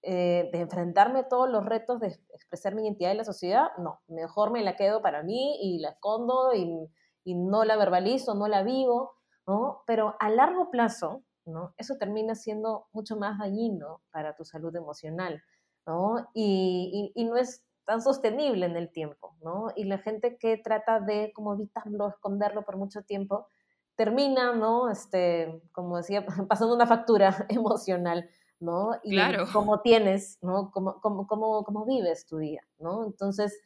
[0.03, 4.01] eh, de enfrentarme a todos los retos de expresar mi identidad en la sociedad, no,
[4.09, 6.91] mejor me la quedo para mí y la escondo y,
[7.25, 9.13] y no la verbalizo, no la vivo,
[9.47, 9.83] ¿no?
[9.87, 11.75] Pero a largo plazo, ¿no?
[11.77, 15.43] Eso termina siendo mucho más dañino para tu salud emocional.
[15.89, 16.29] ¿No?
[16.35, 19.69] Y, no es tan sostenible en el tiempo, ¿no?
[19.75, 23.49] Y la gente que trata de como evitarlo, esconderlo por mucho tiempo,
[23.97, 24.91] termina, ¿no?
[24.91, 28.29] Este, como decía, pasando una factura emocional,
[28.61, 29.01] ¿no?
[29.03, 29.47] Y claro.
[29.51, 30.71] cómo tienes, ¿no?
[30.71, 33.07] Cómo, cómo, cómo, cómo vives tu día, ¿no?
[33.07, 33.59] Entonces,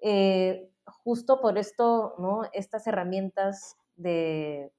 [0.00, 0.70] eh,
[1.04, 2.42] justo por esto, ¿no?
[2.54, 4.72] Estas herramientas de,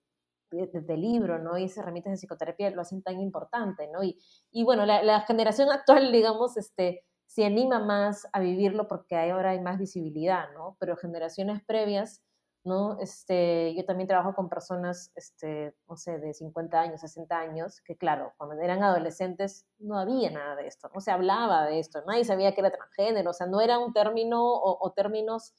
[0.51, 1.57] de, libro, ¿no?
[1.57, 4.03] Y esas herramientas de psicoterapia lo hacen tan importante, ¿no?
[4.03, 4.17] Y,
[4.51, 9.59] y bueno, la, generación actual, digamos, este, se anima más a vivirlo porque ahora hay
[9.59, 10.77] más visibilidad, ¿no?
[10.79, 12.21] Pero generaciones previas,
[12.63, 12.99] ¿no?
[12.99, 17.97] Este, yo también trabajo con personas, este, no sé, de 50 años, 60 años, que
[17.97, 22.25] claro, cuando eran adolescentes no había nada de esto, no se hablaba de esto, nadie
[22.25, 25.53] sabía que era transgénero, o sea, no era un término o, o términos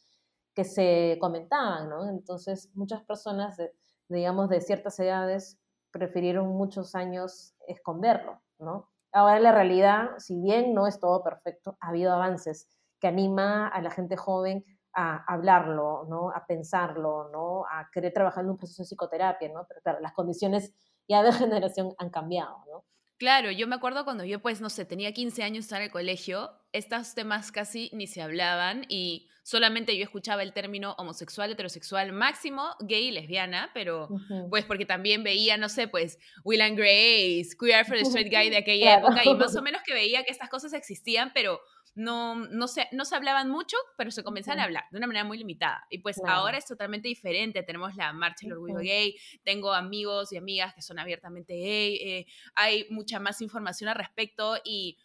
[0.55, 2.09] que se comentaban, ¿no?
[2.09, 3.57] Entonces, muchas personas...
[3.57, 3.73] De,
[4.09, 5.59] digamos, de ciertas edades
[5.91, 8.91] prefirieron muchos años esconderlo, ¿no?
[9.13, 12.69] Ahora la realidad, si bien no es todo perfecto, ha habido avances
[13.01, 16.31] que anima a la gente joven a hablarlo, ¿no?
[16.31, 17.65] A pensarlo, ¿no?
[17.71, 19.65] A querer trabajar en un proceso de psicoterapia, ¿no?
[19.69, 20.75] Pero claro, las condiciones
[21.09, 22.85] ya de generación han cambiado, ¿no?
[23.19, 26.53] Claro, yo me acuerdo cuando yo, pues, no sé, tenía 15 años, en el colegio,
[26.73, 32.75] estos temas casi ni se hablaban y solamente yo escuchaba el término homosexual, heterosexual, máximo
[32.81, 34.09] gay y lesbiana, pero
[34.51, 38.51] pues porque también veía, no sé, pues Will and Grace, Queer for the Straight Guy
[38.51, 41.61] de aquella época y más o menos que veía que estas cosas existían, pero
[41.95, 45.25] no, no, se, no se hablaban mucho, pero se comenzaban a hablar de una manera
[45.25, 45.85] muy limitada.
[45.91, 47.63] Y pues ahora es totalmente diferente.
[47.65, 52.27] Tenemos la marcha del orgullo gay, tengo amigos y amigas que son abiertamente gay, eh,
[52.55, 54.97] hay mucha más información al respecto y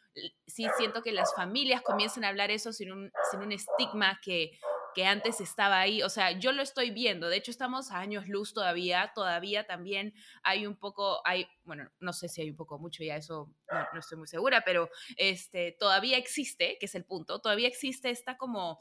[0.47, 4.51] sí siento que las familias comienzan a hablar eso sin un, sin un estigma que,
[4.93, 6.03] que antes estaba ahí.
[6.03, 7.29] O sea, yo lo estoy viendo.
[7.29, 9.11] De hecho, estamos a años luz todavía.
[9.15, 13.17] Todavía también hay un poco, hay, bueno, no sé si hay un poco mucho ya,
[13.17, 13.53] eso
[13.93, 18.37] no, estoy muy segura, pero este, todavía existe, que es el punto, todavía existe esta
[18.37, 18.79] como...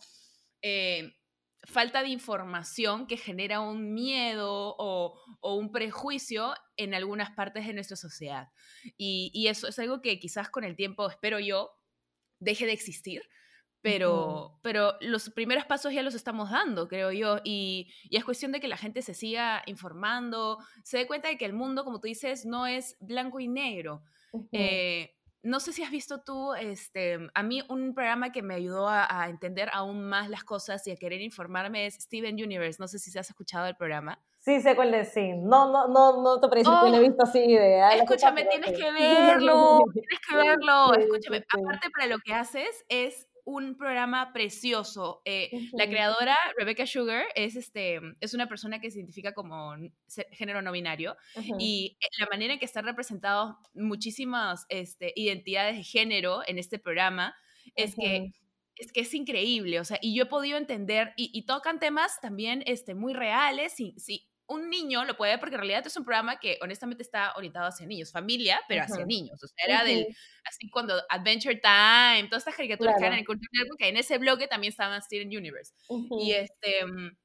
[0.60, 1.16] Eh,
[1.64, 7.96] falta de información que genera un miedo o, un prejuicio en algunas partes de nuestra
[7.96, 8.48] sociedad.
[8.96, 11.70] Y, eso es algo que quizás con el tiempo, espero yo,
[12.40, 13.22] deje de existir.
[13.80, 18.60] Pero, pero los primeros pasos ya los estamos dando, creo yo, y, es cuestión de
[18.60, 22.06] que la gente se siga informando, se dé cuenta de que el mundo, como tú
[22.06, 24.02] dices, no es blanco y negro
[25.42, 29.26] no sé si has visto tú, este, a mí un programa que me ayudó a,
[29.28, 32.78] entender aún más las cosas y a querer informarme es Steven Universe.
[32.80, 34.18] No sé si se has escuchado el programa.
[34.38, 35.32] Sí, sé cuál es, sí.
[35.32, 37.80] No, no, no, no te parece que lo he oh, visto así de...
[37.96, 40.94] Escúchame, tienes que verlo, tienes que verlo.
[40.94, 45.22] Escúchame, aparte para lo que haces es un programa precioso.
[45.24, 49.74] Eh, la creadora, Rebecca Sugar, es, este, es una persona que se identifica como
[50.30, 51.16] género no binario
[51.58, 56.78] y eh, la manera en que están representados muchísimas este, identidades de género en este
[56.78, 57.34] programa
[57.74, 58.32] es que
[58.76, 62.62] es que es increíble, o sea, y yo he podido entender, y, tocan temas también
[62.66, 66.04] este, muy reales, sí, sí, un niño lo puede ver porque en realidad es un
[66.04, 69.42] programa que honestamente está orientado hacia niños, familia, pero hacia niños.
[69.42, 70.06] O sea, era del,
[70.44, 74.18] así cuando Adventure Time, todas estas caricaturas que eran en el Network, que en ese
[74.18, 75.72] bloque también estaban Steven Universe.
[76.20, 77.16] Y este, mm,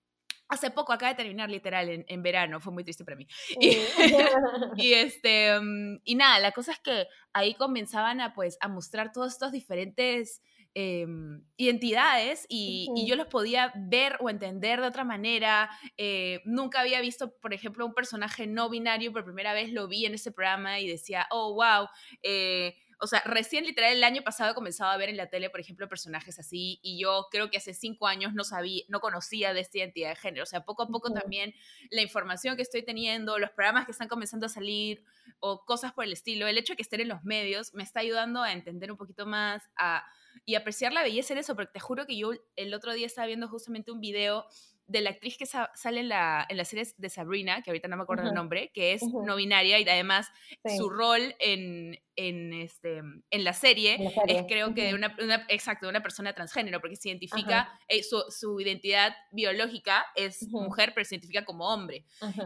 [0.49, 3.27] hace poco, acaba de terminar literal en, en, verano, fue muy triste para mí.
[3.60, 3.77] Y,
[4.77, 9.12] y, este, mm, y nada, la cosa es que ahí comenzaban a pues a mostrar
[9.12, 10.41] todos estos diferentes
[10.80, 15.72] Em, identidades y, yo los podía ver o entender de otra manera.
[15.98, 20.06] Eh, nunca había visto, por ejemplo, un personaje no binario, por primera vez lo vi
[20.06, 21.88] en ese programa y decía, oh, wow.
[22.22, 25.60] Eh, o sea, recién literal el año pasado comenzaba a ver en la tele, por
[25.60, 29.60] ejemplo, personajes así y yo creo que hace cinco años no sabía, no conocía de
[29.60, 30.44] esta identidad de género.
[30.44, 31.54] O sea, poco a poco también
[31.92, 35.04] la información que estoy teniendo, los programas que están comenzando a salir
[35.40, 38.00] o cosas por el estilo, el hecho de que estén en los medios me está
[38.00, 40.04] ayudando a entender un poquito más, a
[40.46, 43.28] y apreciar la belleza en eso, porque te juro que yo el otro día estaba
[43.28, 44.46] viendo justamente un video
[44.88, 47.97] de la actriz que sale en la, en la serie de Sabrina, que ahorita no
[47.97, 50.30] me acuerdo el nombre, que es no binaria y además
[50.78, 53.97] su rol en, en, este, en la serie,
[54.28, 55.15] es creo que de una,
[55.50, 60.93] exacto, de una persona transgénero, porque se identifica, eh, su, su, identidad biológica es mujer,
[60.95, 62.06] pero se identifica como hombre.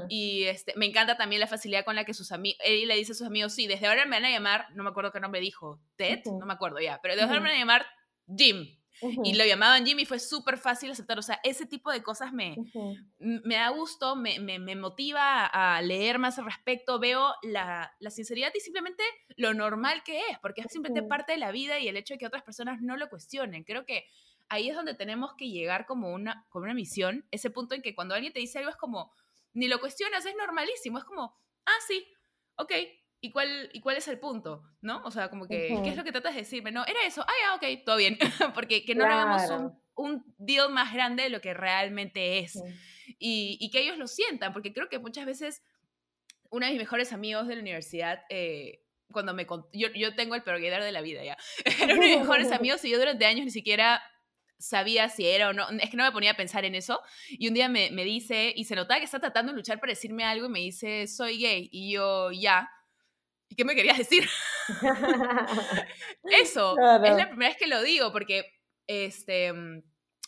[0.09, 3.11] Y este, me encanta también la facilidad con la que sus amigos, él le dice
[3.11, 5.39] a sus amigos, sí, desde ahora me van a llamar, no me acuerdo qué nombre
[5.41, 7.85] dijo, Ted, no me acuerdo ya, pero desde ahora me van a llamar
[8.35, 8.80] Jim.
[9.23, 11.17] Y lo llamaban Jimmy, fue súper fácil aceptar.
[11.17, 12.55] O sea, ese tipo de cosas me,
[13.19, 16.99] me da gusto, me, me, me, motiva a leer más al respecto.
[16.99, 19.03] Veo la, la, sinceridad y simplemente
[19.37, 22.19] lo normal que es, porque es simplemente parte de la vida y el hecho de
[22.19, 23.63] que otras personas no lo cuestionen.
[23.63, 24.05] Creo que
[24.49, 27.95] ahí es donde tenemos que llegar como una, como una misión, ese punto en que
[27.95, 29.13] cuando alguien te dice algo es como,
[29.53, 31.33] ni lo cuestionas, es normalísimo, es como,
[31.65, 32.05] ah, sí,
[32.57, 32.71] ok,
[33.21, 34.63] ¿Y cuál, ¿Y cuál es el punto?
[34.81, 35.01] ¿No?
[35.05, 36.71] O sea, como que, ¿qué es lo que tratas de decirme?
[36.71, 37.21] No, era eso.
[37.21, 38.17] Ah, ya, ok, todo bien.
[38.55, 42.61] Porque que no hagamos un, un, deal más grande de lo que realmente es.
[43.19, 45.61] Y, y, que ellos lo sientan, porque creo que muchas veces
[46.49, 50.43] uno de mis mejores amigos de la universidad, eh, cuando me yo, yo tengo el
[50.43, 51.37] peor de la vida ya,
[51.83, 54.01] era uno de mis mejores amigos y yo durante años ni siquiera
[54.57, 57.01] sabía si era o no, es que no me ponía a pensar en eso.
[57.29, 59.91] Y un día me, me dice, y se notaba que está tratando de luchar para
[59.91, 61.67] decirme algo y me dice, soy gay.
[61.71, 62.69] Y yo, ya.
[63.51, 64.27] ¿Y qué me querías decir?
[66.23, 68.45] Eso, es la primera vez que lo digo, porque
[68.87, 69.83] este, mm,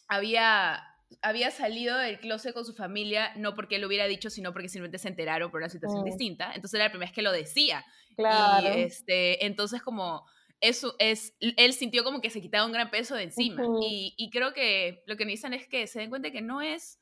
[0.09, 0.83] había,
[1.21, 4.97] había salido del closet con su familia, no porque lo hubiera dicho, sino porque simplemente
[4.99, 6.05] se enteraron por una situación mm.
[6.05, 6.51] distinta.
[6.53, 7.85] Entonces era la primera vez que lo decía.
[8.17, 8.77] Claro.
[8.77, 10.25] Y este, entonces como
[10.59, 13.63] eso es, él sintió como que se quitaba un gran peso de encima.
[13.81, 16.99] y, y, creo que lo que necesitan es que se den cuenta que no es,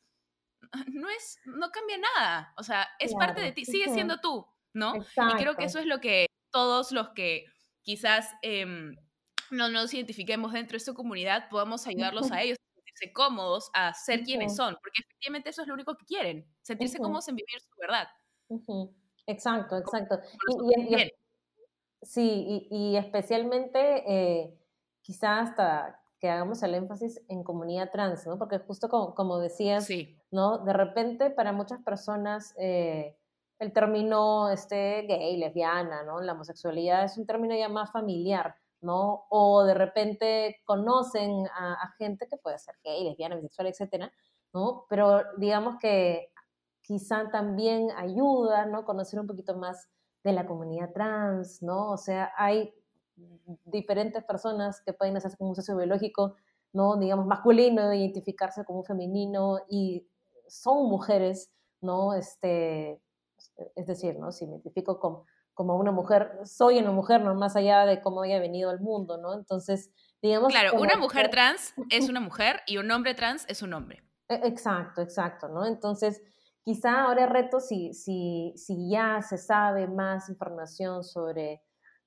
[0.87, 2.53] no es, no cambia nada.
[2.57, 4.95] O sea, es parte de ti, sigue siendo tú ¿no?
[4.95, 7.45] Y creo que eso es lo que todos los que
[7.81, 8.95] quizás em,
[9.49, 13.93] no nos identifiquemos dentro de esta comunidad podamos ayudarlos a ellos a sentirse cómodos, a
[13.93, 17.59] ser quienes son, porque efectivamente eso es lo único que quieren, sentirse cómodos en vivir
[17.59, 18.07] su verdad.
[19.27, 20.19] Exacto, exacto.
[22.01, 24.57] sí, y, especialmente eh,
[25.01, 28.37] quizás hasta que hagamos el énfasis en comunidad trans, ¿no?
[28.37, 29.87] Porque justo como, como decías,
[30.29, 30.59] ¿no?
[30.59, 33.17] De repente para muchas personas eh,
[33.61, 36.19] el término este, gay, lesbiana, ¿no?
[36.19, 39.27] La homosexualidad es un término ya más familiar, ¿no?
[39.29, 44.11] O de repente conocen a, gente que puede ser gay, lesbiana, bisexual, etcétera,
[44.51, 44.87] ¿no?
[44.89, 46.31] Pero digamos que
[46.81, 48.83] quizá también ayuda, ¿no?
[48.83, 49.87] Conocer un poquito más
[50.23, 51.91] de la comunidad trans, ¿no?
[51.91, 52.73] O sea, hay
[53.65, 56.35] diferentes personas que pueden hacerse como un socio biológico,
[56.73, 56.97] ¿no?
[56.97, 60.07] Digamos, masculino, identificarse como femenino y
[60.47, 62.15] son mujeres, ¿no?
[62.15, 62.99] Este,
[63.75, 64.31] es decir, ¿no?
[64.31, 68.21] Si me identifico como, como una mujer, soy una mujer, no más allá de cómo
[68.21, 69.33] haya venido al mundo, ¿no?
[69.33, 70.51] Entonces, digamos...
[70.51, 74.03] Claro, una mujer trans es una mujer y un hombre trans es un hombre.
[74.27, 75.65] E, exacto, exacto, ¿no?
[75.65, 76.21] Entonces,
[76.63, 81.61] quizá ahora el reto, si, si, si ya se sabe más información sobre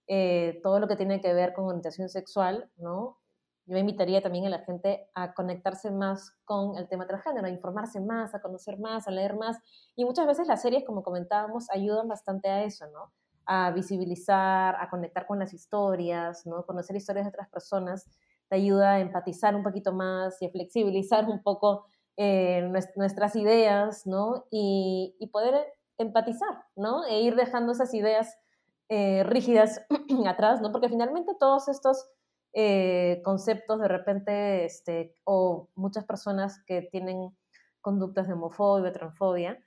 [0.07, 3.19] eh, todo lo que tiene que ver con orientación sexual, ¿no?
[3.67, 8.01] Yo invitaría también a la gente a conectarse más con el tema transgénero, a informarse
[8.01, 9.59] más, a conocer más, a leer más.
[9.97, 13.13] Y muchas veces las series, como comentábamos, ayudan bastante a eso, ¿no?
[13.47, 16.67] A visibilizar, a conectar con las historias, ¿no?
[16.67, 18.07] Conocer historias de otras personas
[18.49, 24.07] te ayuda a empatizar un poquito más y a flexibilizar un poco eh, nuestras ideas,
[24.07, 24.45] ¿no?
[24.51, 25.67] Y, poder
[25.99, 27.05] empatizar, ¿no?
[27.07, 28.39] E ir dejando esas ideas
[28.89, 29.85] eh, rígidas
[30.27, 30.71] atrás, ¿no?
[30.71, 32.09] Porque finalmente todos estos
[32.55, 37.37] eh, conceptos de repente, este, o muchas personas que tienen
[37.81, 39.59] conductas de homofobia, transfobia,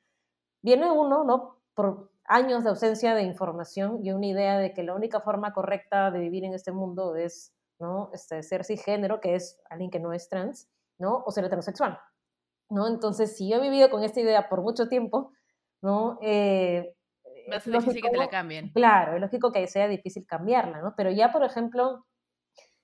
[0.62, 1.58] viene uno, ¿no?
[1.76, 6.12] Por años de ausencia de información y una idea de que la única forma correcta
[6.12, 8.10] de vivir en este mundo es, ¿no?
[8.14, 11.24] Este, ser cisgénero, que es alguien que no es trans, ¿no?
[11.26, 12.00] O ser heterosexual,
[12.70, 12.88] ¿no?
[12.88, 15.34] Entonces, si yo he vivido con esta idea por mucho tiempo,
[15.82, 16.18] ¿no?
[16.22, 16.94] Eh,
[17.52, 18.70] Va a ser difícil que te la cambien.
[18.70, 20.96] Claro, es lógico que sea difícil cambiarla, ¿no?
[20.98, 22.06] Pero ya, por ejemplo,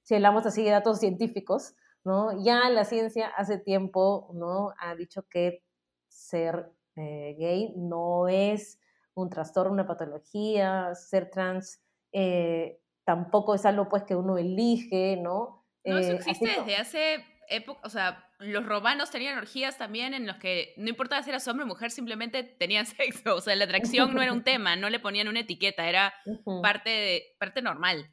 [0.04, 2.44] si hablamos así de datos científicos, ¿no?
[2.44, 4.74] Ya la ciencia hace tiempo, ¿no?
[4.80, 5.64] Ha dicho que
[6.08, 8.80] ser eh, gay no es
[9.16, 15.66] un trastorno, una patología, ser trans eh, tampoco es algo pues que uno elige, ¿no?
[15.86, 20.26] No, eso eh, existe desde hace época, o sea, los romanos tenían orgías también en
[20.26, 23.66] los que no importaba si eras hombre o mujer, simplemente tenían sexo, o sea, la
[23.66, 26.14] atracción no era un tema, no le ponían una etiqueta, era
[26.62, 28.10] parte, de, parte normal.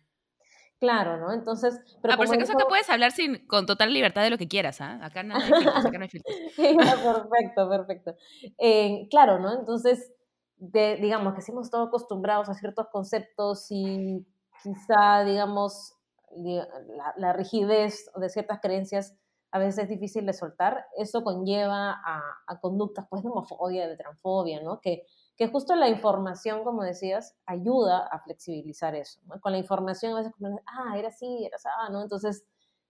[0.81, 1.31] Claro, ¿no?
[1.31, 4.39] Entonces, pero ah, por si acaso acá puedes hablar sin, con total libertad de lo
[4.39, 4.99] que quieras, ¿ah?
[5.03, 6.37] Acá no hay filtros, acá no hay filtros.
[6.57, 8.17] perfecto, perfecto.
[8.57, 9.53] Eh, claro, ¿no?
[9.53, 10.11] Entonces,
[10.57, 14.27] de, digamos que si hemos estado acostumbrados a ciertos conceptos y
[14.63, 15.97] quizá, digamos,
[16.35, 19.15] la, la rigidez de ciertas creencias
[19.53, 23.97] a veces es difícil de soltar, eso conlleva a, a conductas pues de homofobia, de
[23.97, 24.81] transfobia, ¿no?
[24.81, 25.05] Que
[25.41, 29.23] que justo la información, como decías, ayuda a flexibilizar eso.
[29.41, 30.35] Con la información a veces
[30.67, 32.03] ah, era así, era así, ¿no?
[32.03, 32.45] Entonces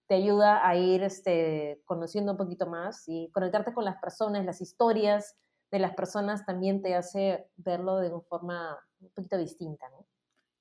[0.09, 4.61] te ayuda a ir este, conociendo un poquito más y conectarte con las personas, las
[4.61, 5.37] historias
[5.71, 9.87] de las personas también te hace verlo de una forma un poquito distinta.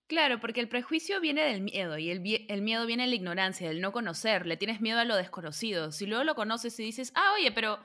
[0.06, 3.67] Claro, porque el prejuicio viene del miedo y el, el, miedo viene de la ignorancia,
[3.67, 5.91] del no conocer, le tienes miedo a lo desconocido.
[5.91, 7.80] Si luego lo conoces y dices, ah, oye, pero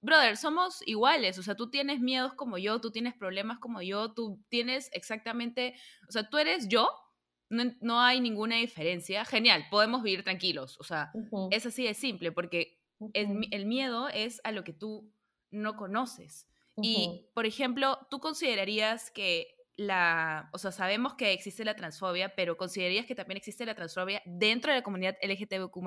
[0.00, 4.12] brother, somos iguales, o sea, tú tienes miedos como yo, tú tienes problemas como yo,
[4.12, 5.74] tú tienes exactamente,
[6.08, 6.88] o sea, tú eres yo,
[7.50, 11.10] no, hay ninguna diferencia, genial, podemos vivir tranquilos, o sea,
[11.50, 12.78] es así de simple, porque
[13.14, 15.12] el, miedo es a lo que tú
[15.50, 16.46] no conoces.
[16.80, 22.56] Y, por ejemplo, ¿tú considerarías que la, o sea, sabemos que existe la transfobia, pero
[22.56, 25.80] ¿considerarías que también existe la transfobia dentro de la comunidad LGTBQ+.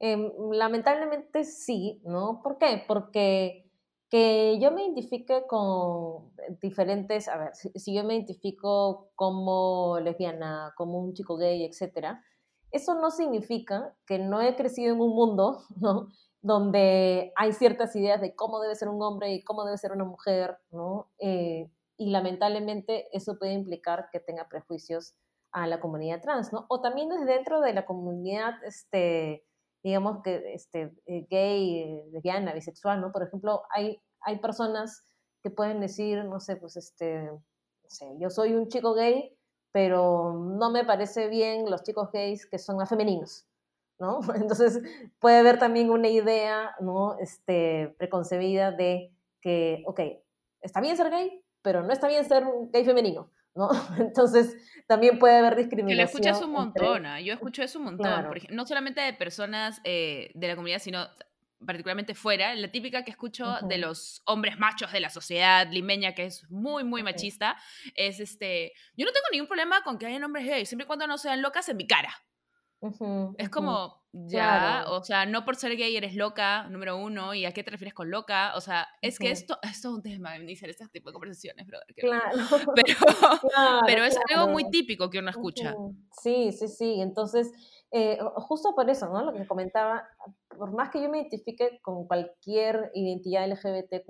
[0.00, 2.40] Em, lamentablemente sí, ¿no?
[2.42, 2.84] ¿Por qué?
[2.86, 3.68] Porque
[4.08, 6.32] que yo me identifique con
[6.62, 12.24] diferentes, a ver, si, yo me identifico como lesbiana, como un chico gay, etcétera,
[12.70, 16.08] eso no significa que no he crecido en un mundo, ¿no?
[16.40, 20.04] Donde hay ciertas ideas de cómo debe ser un hombre y cómo debe ser una
[20.04, 21.10] mujer, ¿no?
[21.18, 25.14] Eh, y lamentablemente eso puede implicar que tenga prejuicios
[25.50, 26.66] a la comunidad trans, ¿no?
[26.68, 29.44] O también desde dentro de la comunidad, este,
[29.82, 33.12] digamos que este, eh, gay, lesbiana, bisexual, ¿no?
[33.12, 35.04] Por ejemplo, hay, hay personas
[35.42, 37.40] que pueden decir, no sé, pues este, no
[37.88, 39.36] sé, yo soy un chico gay,
[39.72, 43.46] pero no me parece bien los chicos gays que son más femeninos,
[43.98, 44.20] ¿no?
[44.34, 44.80] Entonces
[45.20, 47.18] puede haber también una idea, ¿no?
[47.18, 50.00] Este, preconcebida de que, ok,
[50.60, 53.68] está bien ser gay, pero no está bien ser gay femenino, ¿no?
[53.98, 55.96] Entonces, también puede haber discriminación.
[55.96, 57.20] Que lo escuchas un montón, ¿ah?
[57.20, 61.06] yo escucho eso un montón, no solamente de personas eh, de la comunidad, sino
[61.64, 66.26] particularmente fuera, la típica que escucho de los hombres machos de la sociedad limeña, que
[66.26, 67.56] es muy, muy machista,
[67.94, 71.06] es este, yo no tengo ningún problema con que hayan hombres gays, siempre y cuando
[71.06, 72.10] no sean locas en mi cara.
[73.38, 77.52] Es como, ya, o sea, no por ser gay eres loca, número uno, y a
[77.52, 80.70] qué te refieres con loca, o sea, es que esto, esto es un tema, iniciar
[80.70, 81.94] este tipo de conversaciones, brother.
[81.96, 82.38] Claro.
[82.74, 82.94] Pero,
[83.86, 85.74] pero es algo muy típico que uno escucha.
[86.22, 87.52] Sí, sí, sí, entonces
[87.90, 89.22] eh, justo por eso, ¿no?
[89.22, 90.06] Lo que comentaba,
[90.56, 94.08] por más que yo me identifique con cualquier identidad LGBTQ+,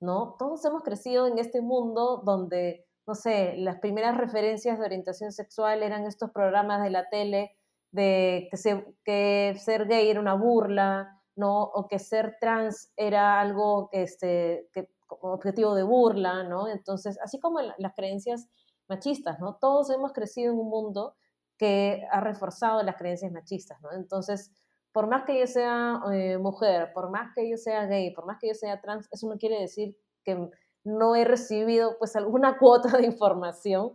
[0.00, 0.36] ¿no?
[0.38, 5.82] Todos hemos crecido en este mundo donde, no sé, las primeras referencias de orientación sexual
[5.82, 7.56] eran estos programas de la tele
[7.92, 11.62] de que, ser gay era una burla, ¿no?
[11.62, 16.68] O que ser trans era algo que, este, que como objetivo de burla, ¿no?
[16.68, 18.48] Entonces, así como las creencias
[18.88, 19.56] machistas, ¿no?
[19.60, 21.14] Todos hemos crecido en un mundo
[21.58, 23.92] que ha reforzado las creencias machistas, ¿no?
[23.92, 24.50] Entonces,
[24.90, 28.38] por más que yo sea eh, mujer, por más que yo sea gay, por más
[28.40, 30.50] que yo sea trans, eso no quiere decir que
[30.84, 33.92] no he recibido pues alguna cuota de información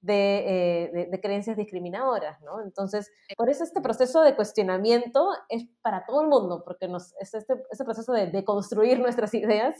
[0.00, 2.62] de, eh, creencias discriminadoras, ¿no?
[2.62, 7.38] Entonces, por eso este proceso de cuestionamiento es para todo el mundo, porque nos, este,
[7.38, 9.74] este proceso de, de construir nuestras ideas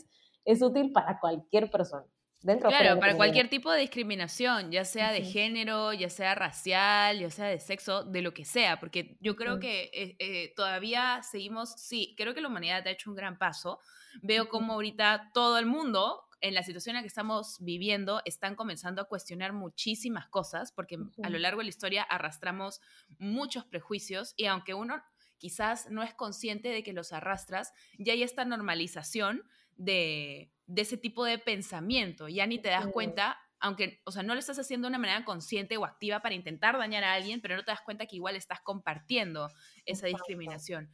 [0.45, 2.07] es útil para cualquier persona
[2.43, 7.47] claro, para cualquier tipo de discriminación, ya sea de género, ya sea racial, ya sea
[7.47, 12.15] de sexo, de lo que sea, porque yo creo que eh, eh, todavía seguimos, sí,
[12.17, 13.79] creo que la humanidad ha hecho un gran paso.
[14.23, 18.55] Veo como ahorita todo el mundo, en la situación en la que estamos viviendo, están
[18.55, 22.81] comenzando a cuestionar muchísimas cosas, porque a lo largo de la historia arrastramos
[23.19, 25.03] muchos prejuicios y aunque uno
[25.39, 29.43] quizás no es consciente de que los arrastras, ya hay esta normalización
[29.77, 32.29] de de ese tipo de pensamiento.
[32.29, 35.25] Ya ni te das cuenta, aunque, o sea, no lo estás haciendo de una manera
[35.25, 38.37] consciente o activa para intentar dañar a alguien, pero no te das cuenta que igual
[38.37, 39.51] estás compartiendo
[39.85, 40.91] esa discriminación.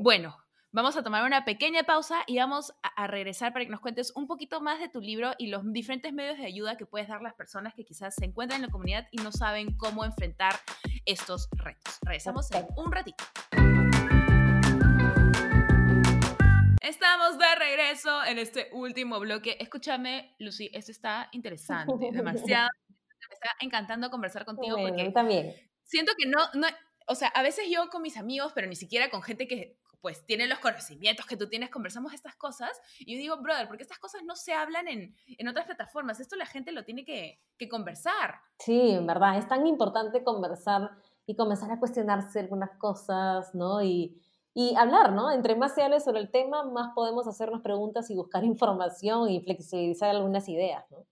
[0.00, 0.36] Bueno,
[0.70, 4.26] vamos a tomar una pequeña pausa y vamos a, regresar para que nos cuentes un
[4.26, 7.22] poquito más de tu libro y los diferentes medios de ayuda que puedes dar a
[7.22, 10.54] las personas que quizás se encuentran en la comunidad y no saben cómo enfrentar
[11.06, 11.98] estos retos.
[12.02, 13.24] Regresamos en un ratito.
[16.82, 19.56] Estamos de regreso en este último bloque.
[19.60, 22.68] Escúchame, Lucy, esto está interesante, demasiado.
[23.28, 25.54] Me está encantando conversar contigo porque también.
[25.84, 26.66] siento que no, no,
[27.06, 30.24] o sea, a veces yo con mis amigos, pero ni siquiera con gente que pues
[30.24, 33.98] tiene los conocimientos que tú tienes, conversamos estas cosas y yo digo, brother, porque estas
[33.98, 37.68] cosas no se hablan en, en otras plataformas, esto la gente lo tiene que, que
[37.68, 38.40] conversar.
[38.58, 40.90] Sí, en verdad, es tan importante conversar
[41.26, 43.82] y comenzar a cuestionarse algunas cosas, ¿no?
[43.82, 44.20] Y,
[44.54, 45.30] y hablar, ¿no?
[45.30, 49.40] Entre más se hable sobre el tema, más podemos hacernos preguntas y buscar información y
[49.40, 51.06] flexibilizar algunas ideas, ¿no?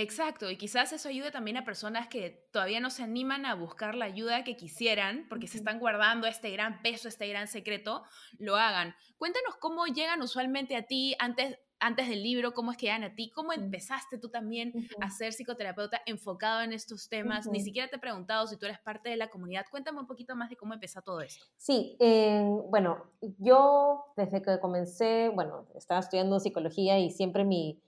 [0.00, 3.96] Exacto, y quizás eso ayude también a personas que todavía no se animan a buscar
[3.96, 8.04] la ayuda que quisieran porque se están guardando este gran peso, este gran secreto,
[8.38, 8.94] lo hagan.
[9.16, 13.14] Cuéntanos cómo llegan usualmente a ti antes antes del libro, cómo es que llegan a
[13.14, 17.46] ti, cómo empezaste tú también a ser psicoterapeuta enfocado en estos temas.
[17.46, 19.64] Ni siquiera te he preguntado si tú eres parte de la comunidad.
[19.70, 21.44] Cuéntame un poquito más de cómo empezó todo esto.
[21.56, 23.04] Sí, eh, bueno,
[23.38, 27.80] yo desde que comencé, bueno, estaba estudiando psicología y siempre mi,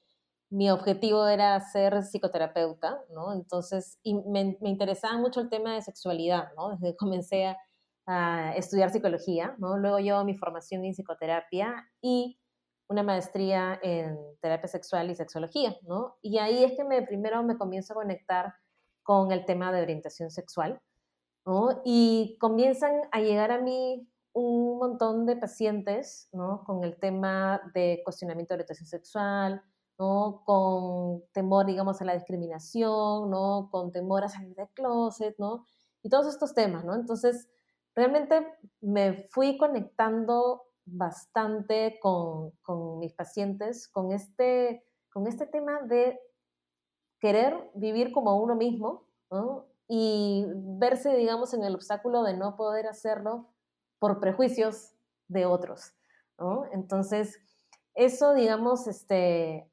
[0.50, 3.32] mi objetivo era ser psicoterapeuta, ¿no?
[3.32, 6.70] Entonces, y me, me, interesaba mucho el tema de sexualidad, ¿no?
[6.70, 7.56] Desde que comencé a,
[8.06, 9.76] a estudiar psicología, ¿no?
[9.78, 12.40] Luego yo mi formación en psicoterapia y
[12.88, 16.16] una maestría en terapia sexual y sexología, ¿no?
[16.22, 18.52] Y ahí es que me, primero me comienzo a conectar
[19.04, 20.80] con el tema de orientación sexual,
[21.46, 21.80] ¿no?
[21.84, 26.64] Y comienzan a llegar a mí un montón de pacientes, ¿no?
[26.64, 29.62] Con el tema de cuestionamiento de orientación sexual,
[30.00, 30.42] ¿no?
[30.46, 33.68] Con temor, digamos, a la discriminación, ¿no?
[33.70, 35.66] Con temor a salir del closet, ¿no?
[36.02, 36.94] Y todos estos temas, ¿no?
[36.94, 37.50] Entonces,
[37.94, 38.46] realmente
[38.80, 42.52] me fui conectando bastante con,
[42.98, 44.82] mis pacientes con este,
[45.12, 46.18] con este tema de
[47.20, 49.04] querer vivir como uno mismo
[49.86, 53.50] y verse, digamos, en el obstáculo de no poder hacerlo
[53.98, 54.94] por prejuicios
[55.28, 55.92] de otros.
[56.72, 57.38] Entonces,
[57.94, 59.70] eso, digamos, este,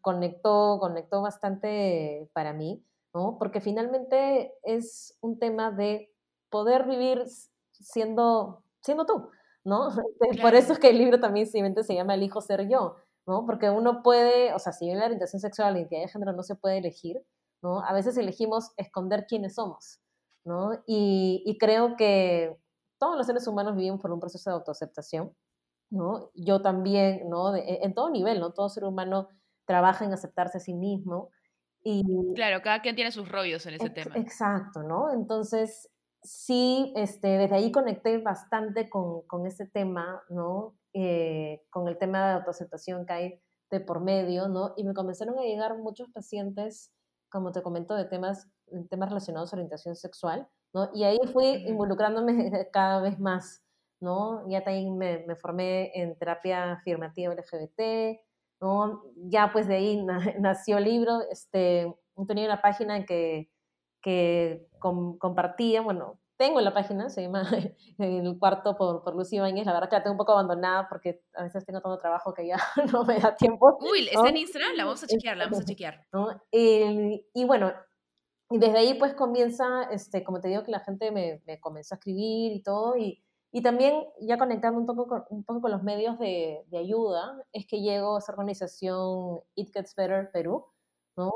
[0.00, 2.84] conectó, conectó bastante para mí,
[3.14, 3.36] ¿no?
[3.38, 6.12] porque finalmente es un tema de
[6.50, 7.24] poder vivir
[7.72, 9.30] siendo, siendo tú.
[9.64, 9.88] ¿no?
[10.42, 12.96] Por eso es que el libro también simplemente se llama El hijo ser yo,
[13.26, 13.46] ¿no?
[13.46, 16.42] Porque uno puede, o sea, si bien la orientación sexual, la identidad de género no
[16.42, 17.22] se puede elegir,
[17.62, 17.82] ¿no?
[17.84, 20.00] A veces elegimos esconder quiénes somos,
[20.44, 20.82] ¿no?
[20.86, 22.56] Y, y creo que
[22.98, 25.34] todos los seres humanos vivimos por un proceso de autoaceptación,
[25.90, 26.30] ¿no?
[26.34, 27.54] Yo también, ¿no?
[27.56, 28.52] en todo nivel, ¿no?
[28.52, 29.28] Todo ser humano
[29.66, 31.30] trabaja en aceptarse a sí mismo.
[31.82, 32.02] Y,
[32.34, 34.16] claro, cada quien tiene sus rollos en ese tema.
[34.16, 35.12] Exacto, ¿no?
[35.12, 35.90] Entonces,
[36.22, 40.76] sí, este, desde ahí conecté bastante con, con ese tema, ¿no?
[40.92, 44.74] Eh, con el tema de autoaceptación que hay de por medio, ¿no?
[44.76, 46.92] Y me comenzaron a llegar muchos pacientes,
[47.30, 48.48] como te comento, de temas,
[48.90, 50.90] temas relacionados a orientación sexual, ¿no?
[50.92, 52.32] Y ahí fui involucrándome
[52.72, 53.62] cada vez más,
[54.00, 54.48] ¿no?
[54.48, 58.20] Ya también me, me formé en terapia afirmativa LGBT,
[58.60, 59.02] ¿no?
[59.16, 60.04] Ya pues de ahí
[60.40, 61.94] nació el libro, este,
[62.26, 63.50] tenía una página en que,
[64.02, 67.42] que compartía, bueno, tengo la página, se llama
[67.98, 71.22] El cuarto por, por Lucy Ibáñez, la verdad que la tengo un poco abandonada porque
[71.34, 72.56] a veces tengo todo trabajo que ya
[72.92, 73.78] no me da tiempo.
[73.80, 74.74] Uy, ¿está en Instagram?
[74.74, 76.06] La vamos a chequear, la vamos a chequear.
[76.12, 76.28] ¿no?
[76.50, 77.74] Y, y, bueno,
[78.50, 81.94] y desde ahí pues comienza, este, como te digo, que la gente me, me comenzó
[81.94, 83.22] a escribir y todo, y,
[83.52, 87.36] y también ya conectando un poco, con, un poco con los medios de, de ayuda,
[87.52, 90.66] es que llego a esa organización It Gets Better Perú,
[91.16, 91.32] ¿no?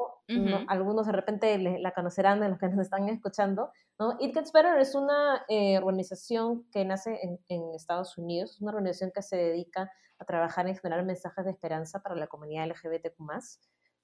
[0.68, 4.16] algunos de repente la conocerán de los que nos están escuchando, ¿no?
[4.20, 8.70] It Gets Better es una eh, organización que nace en, en, Estados Unidos, es una
[8.70, 13.20] organización que se dedica a trabajar en generar mensajes de esperanza para la comunidad LGBTQ+,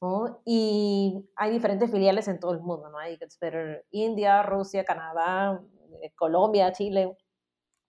[0.02, 0.42] ¿no?
[0.44, 2.98] Y hay diferentes filiales en todo el mundo, ¿no?
[3.08, 5.62] It Gets Better India, Rusia, Canadá,
[6.02, 7.16] eh, Colombia, Chile,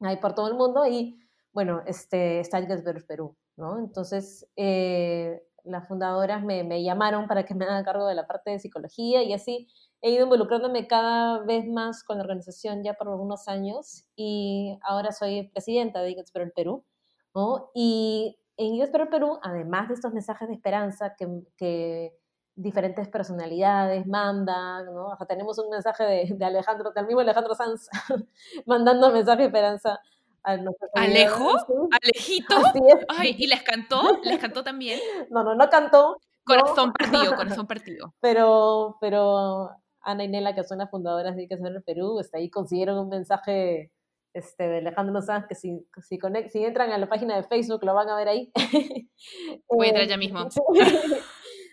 [0.07, 1.19] hay por todo el mundo y,
[1.53, 3.79] bueno, este, está Better Perú, ¿no?
[3.79, 8.51] Entonces, eh, las fundadoras me, me, llamaron para que me haga cargo de la parte
[8.51, 9.67] de psicología y así
[10.01, 15.11] he ido involucrándome cada vez más con la organización ya por algunos años y ahora
[15.11, 16.83] soy presidenta de el Perú.
[17.33, 17.71] ¿no?
[17.73, 21.27] Y en IGETS el Perú, además de estos mensajes de esperanza que,
[21.57, 22.17] que
[22.55, 25.07] diferentes personalidades mandan, ¿no?
[25.07, 27.89] O sea, tenemos un mensaje de, de Alejandro, del mismo Alejandro Sanz,
[28.65, 29.99] mandando mensajes de esperanza
[30.43, 31.51] ¿Alejo?
[32.01, 32.55] ¿Alejito?
[33.07, 34.19] Ay, ¿y les cantó?
[34.23, 34.99] ¿Les cantó también?
[35.29, 36.17] No, no, no cantó.
[36.43, 38.13] Corazón partido, corazón partido.
[38.19, 39.69] Pero, pero
[40.01, 43.09] Ana y Nela, que son las fundadoras de en el Perú, está ahí consiguieron un
[43.09, 43.91] mensaje
[44.33, 47.93] este, de Alejandro Sanz que si, si, si entran a la página de Facebook lo
[47.93, 48.51] van a ver ahí.
[49.69, 50.47] Voy a entrar ya mismo.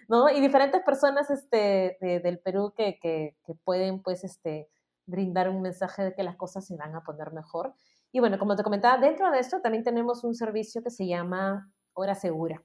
[0.08, 0.30] ¿No?
[0.30, 4.70] Y diferentes personas este, del Perú que, que, pueden pues este,
[5.04, 7.74] brindar un mensaje de que las cosas se van a poner mejor.
[8.10, 11.70] Y bueno, como te comentaba, dentro de esto también tenemos un servicio que se llama
[11.92, 12.64] Hora Segura.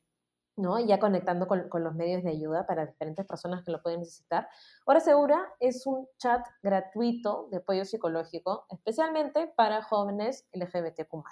[0.56, 0.80] ¿no?
[0.80, 4.48] Ya conectando con, con, los medios de ayuda para diferentes personas que lo pueden necesitar.
[4.86, 11.24] Hora Segura es un chat gratuito de apoyo psicológico, especialmente para jóvenes LGBTQ+,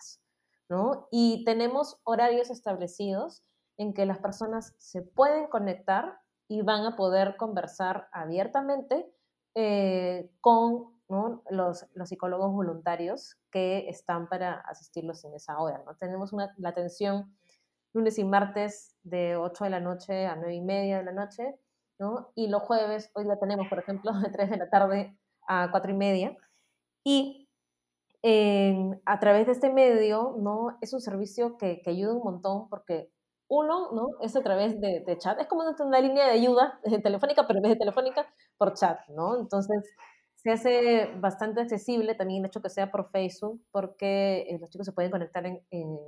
[0.70, 1.07] ¿no?
[1.12, 3.43] Y tenemos horarios establecidos
[3.82, 9.12] en que las personas se pueden conectar y van a poder conversar abiertamente
[9.56, 11.02] eh, con
[11.50, 15.82] los, los, psicólogos voluntarios que están para asistirlos en esa hora.
[15.86, 15.96] ¿no?
[15.96, 17.36] Tenemos una, la atención
[17.94, 21.60] lunes y martes de 8 de la noche a 9 y media de la noche,
[22.00, 22.32] ¿no?
[22.36, 25.18] y los jueves, hoy la tenemos, por ejemplo, de 3 de la tarde
[25.48, 26.38] a 4 y media.
[27.04, 27.50] Y
[29.06, 30.78] a través de este medio, ¿no?
[30.80, 33.12] Es un servicio que, que, ayuda un montón porque
[33.52, 34.08] uno, ¿no?
[34.22, 37.64] Es a través de, de chat, es como una línea de ayuda telefónica, pero en
[37.64, 38.26] vez de telefónica,
[38.58, 39.38] por chat, ¿no?
[39.38, 39.84] Entonces,
[40.38, 44.86] se hace bastante accesible también el hecho que sea por Facebook, porque eh, los chicos
[44.86, 45.62] se pueden conectar en,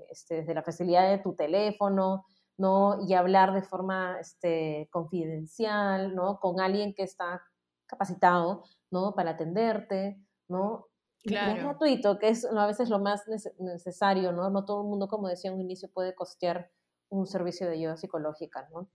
[0.09, 2.25] este, desde la facilidad de tu teléfono,
[2.57, 3.05] ¿no?
[3.05, 6.39] Y hablar de forma este, confidencial, ¿no?
[6.39, 7.43] Con alguien que está
[7.87, 9.15] capacitado, ¿no?
[9.15, 10.17] Para atenderte,
[10.47, 10.87] ¿no?
[11.25, 11.57] Claro.
[11.57, 13.23] es gratuito, que es a veces lo más
[13.59, 14.49] necesario, ¿no?
[14.49, 16.69] No todo el mundo, como decía en un inicio, puede costear
[17.13, 18.89] un servicio de ayuda psicológica, ¿no?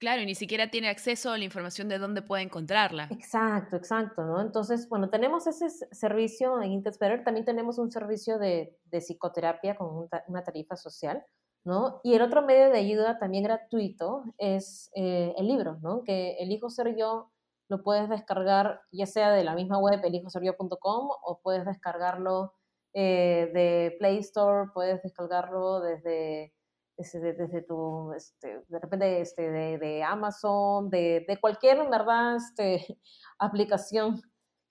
[0.00, 3.08] Claro, y ni siquiera tiene acceso a la información de dónde puede encontrarla.
[3.10, 4.40] Exacto, exacto, ¿no?
[4.40, 10.08] Entonces, bueno, tenemos ese servicio en Intesperer, también tenemos un servicio de, de psicoterapia con
[10.28, 11.24] una tarifa social,
[11.64, 12.00] ¿no?
[12.04, 16.04] Y el otro medio de ayuda también gratuito es eh, el libro, ¿no?
[16.04, 17.32] Que Elijo Ser Yo
[17.68, 22.54] lo puedes descargar ya sea de la misma web, elijoseryo.com, o puedes descargarlo
[22.94, 26.54] eh, de Play Store, puedes descargarlo desde
[26.98, 32.36] desde, desde tu, este, de repente, este, de, de Amazon, de, de, cualquier, en verdad,
[32.36, 32.98] este,
[33.38, 34.20] aplicación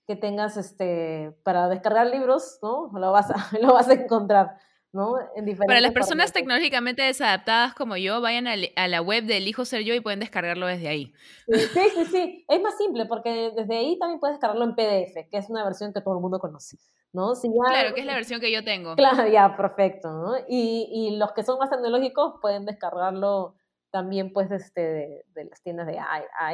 [0.06, 2.92] que tengas este, para descargar libros, ¿no?
[2.94, 4.58] Lo vas a, lo vas a encontrar.
[4.94, 5.16] ¿no?
[5.36, 9.66] En para las personas tecnológicamente desadaptadas como yo, vayan a, a, la web de Elijo
[9.66, 11.14] Ser Yo y pueden descargarlo desde ahí.
[11.48, 12.46] Sí, sí, sí.
[12.48, 15.94] Es más simple porque desde ahí también puedes descargarlo en PDF, que es una versión
[15.94, 16.78] que todo el mundo conoce.
[17.18, 17.34] ¿No?
[17.68, 18.96] claro, que es la versión que yo tengo.
[18.96, 20.38] Claro, ya, perfecto, ¿no?
[20.48, 23.56] Y, y los que son más tecnológicos pueden descargarlo
[23.90, 25.98] también pues este, de, de las tiendas de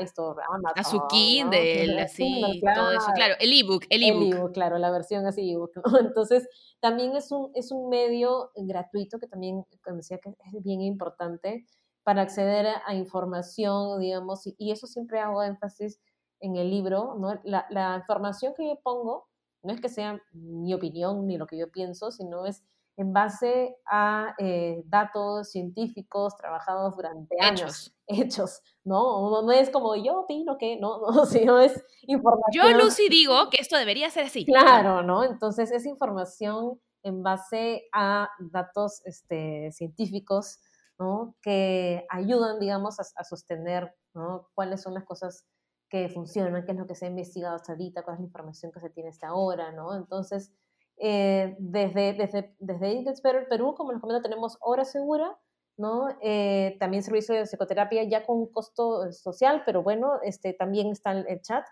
[0.01, 0.79] iStore, Amazon.
[0.79, 3.11] A su Kindle, así, todo eso.
[3.15, 4.23] Claro, el ebook, el ebook.
[4.23, 5.71] El ebook, claro, la versión así ebook.
[5.75, 5.83] ¿no?
[5.99, 6.47] Entonces,
[6.79, 11.65] también es un, es un medio gratuito que también, como decía, que es bien importante.
[12.03, 15.99] para acceder a, información, digamos, y, eso siempre hago énfasis
[16.39, 17.39] en el libro, ¿no?
[17.43, 19.27] La, la, información que yo pongo
[19.63, 22.63] no es que sea mi opinión ni lo que yo pienso, sino es
[22.95, 29.41] en base a eh, datos científicos trabajados durante años, hechos, ¿no?
[29.41, 32.71] No, es como yo opino que, no, no, sino es información.
[32.71, 34.45] Yo, Lucy, digo que esto debería ser así.
[34.45, 35.23] Claro, ¿no?
[35.23, 40.59] Entonces es información en base a datos este, científicos,
[40.99, 41.35] ¿no?
[41.41, 44.49] Que ayudan, digamos, a, sostener, ¿no?
[44.53, 45.45] Cuáles son las cosas
[45.93, 48.71] que funcionan, qué es lo que se ha investigado hasta ahorita, cuál es la información
[48.71, 49.95] que se tiene hasta ahora, ¿no?
[49.95, 50.51] Entonces,
[50.97, 55.37] eh, desde, desde, desde Perú, como les comento, tenemos Hora Segura,
[55.77, 56.07] ¿no?
[56.19, 61.41] Eh, también servicio de psicoterapia ya con costo social, pero bueno, este, también está el
[61.43, 61.63] chat.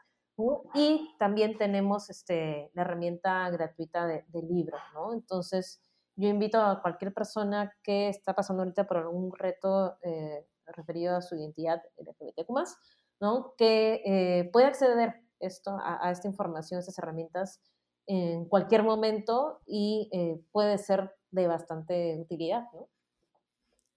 [0.76, 5.14] Y también tenemos este, la herramienta gratuita de, libro, ¿no?
[5.14, 5.82] Entonces,
[6.16, 11.22] yo invito a cualquier persona que está pasando ahorita por algún reto eh, referido a
[11.22, 12.52] su identidad LGBTQ+,
[13.22, 13.54] ¿no?
[13.58, 17.62] Que pueda acceder esto, a, a esta información, a estas herramientas,
[18.08, 22.90] en cualquier momento y eh, puede ser de bastante utilidad, ¿no?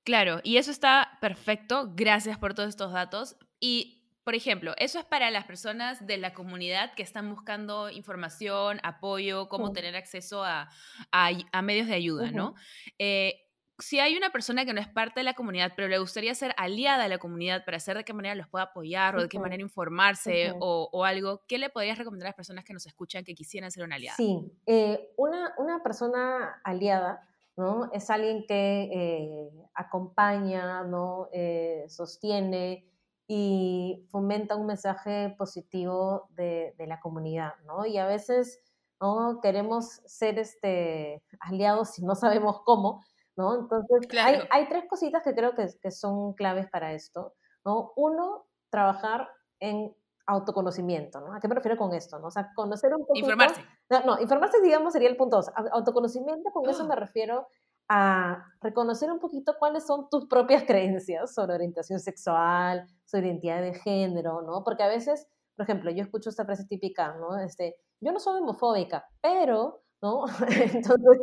[0.04, 1.92] Claro, y eso está perfecto.
[1.94, 3.36] Gracias por todos estos datos.
[3.58, 8.80] Y, por ejemplo, eso es para las personas de la comunidad que están buscando información,
[8.82, 10.68] apoyo, cómo tener acceso a,
[11.10, 12.54] a, medios de ayuda, ¿no?
[12.98, 13.43] Eh,
[13.78, 16.54] si hay una persona que no es parte de la comunidad, pero le gustaría ser
[16.56, 19.38] aliada de la comunidad para saber de qué manera los pueda apoyar o de qué
[19.38, 23.34] manera informarse o, algo, ¿qué le podrías recomendar a las personas que nos escuchan que
[23.34, 24.16] quisieran ser una aliada?
[24.16, 27.20] Sí, eh, una, una, persona aliada
[27.56, 27.90] ¿no?
[27.92, 31.28] es alguien que eh, acompaña, ¿no?
[31.32, 32.88] Eh, sostiene
[33.26, 37.54] y fomenta un mensaje positivo de, de la comunidad.
[37.64, 37.86] ¿no?
[37.86, 38.60] Y a veces
[39.00, 39.40] ¿no?
[39.42, 43.02] queremos ser este, aliados y no sabemos cómo
[43.36, 43.60] ¿no?
[43.60, 47.92] Entonces, hay, hay, tres cositas que creo que, que, son claves para esto, ¿no?
[47.96, 49.28] Uno, trabajar
[49.60, 49.94] en
[50.26, 51.34] autoconocimiento, ¿no?
[51.34, 52.28] ¿A qué me refiero con esto, no?
[52.28, 53.18] O sea, conocer un poco...
[53.18, 53.62] Informarse.
[54.06, 55.50] No, informarse, digamos, sería el punto dos.
[55.72, 57.46] Autoconocimiento, con eso me refiero
[57.88, 63.74] a reconocer un poquito cuáles son tus propias creencias sobre orientación sexual, sobre identidad de
[63.74, 64.64] género, ¿no?
[64.64, 67.38] Porque a veces, por ejemplo, yo escucho esta frase típica, ¿no?
[67.38, 70.24] Este, yo no soy homofóbica, pero ¿no?
[70.48, 71.20] Entonces,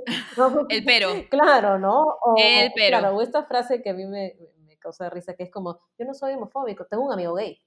[0.70, 1.10] el pero.
[1.30, 2.02] Claro, ¿no?
[2.02, 3.00] O, el pero.
[3.00, 6.06] Claro, o esta frase que a mí me, me causa risa, que es como, yo
[6.06, 7.62] no soy homofóbico, tengo un amigo gay.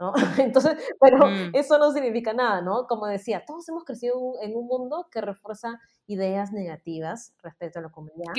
[0.00, 0.12] ¿No?
[0.38, 1.50] Entonces, pero mm.
[1.54, 2.86] eso no significa nada, ¿no?
[2.86, 7.90] Como decía, todos hemos crecido en un mundo que refuerza ideas negativas respecto a la
[7.90, 8.32] comunidad.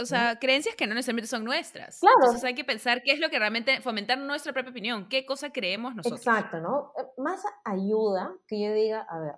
[0.00, 1.98] o sea, creencias que no necesariamente son nuestras.
[1.98, 2.16] Claro.
[2.20, 5.50] Entonces hay que pensar qué es lo que realmente, fomentar nuestra propia opinión, qué cosa
[5.50, 6.20] creemos nosotros.
[6.20, 6.92] Exacto, ¿no?
[6.96, 9.34] Eh, más ayuda que yo diga, a ver,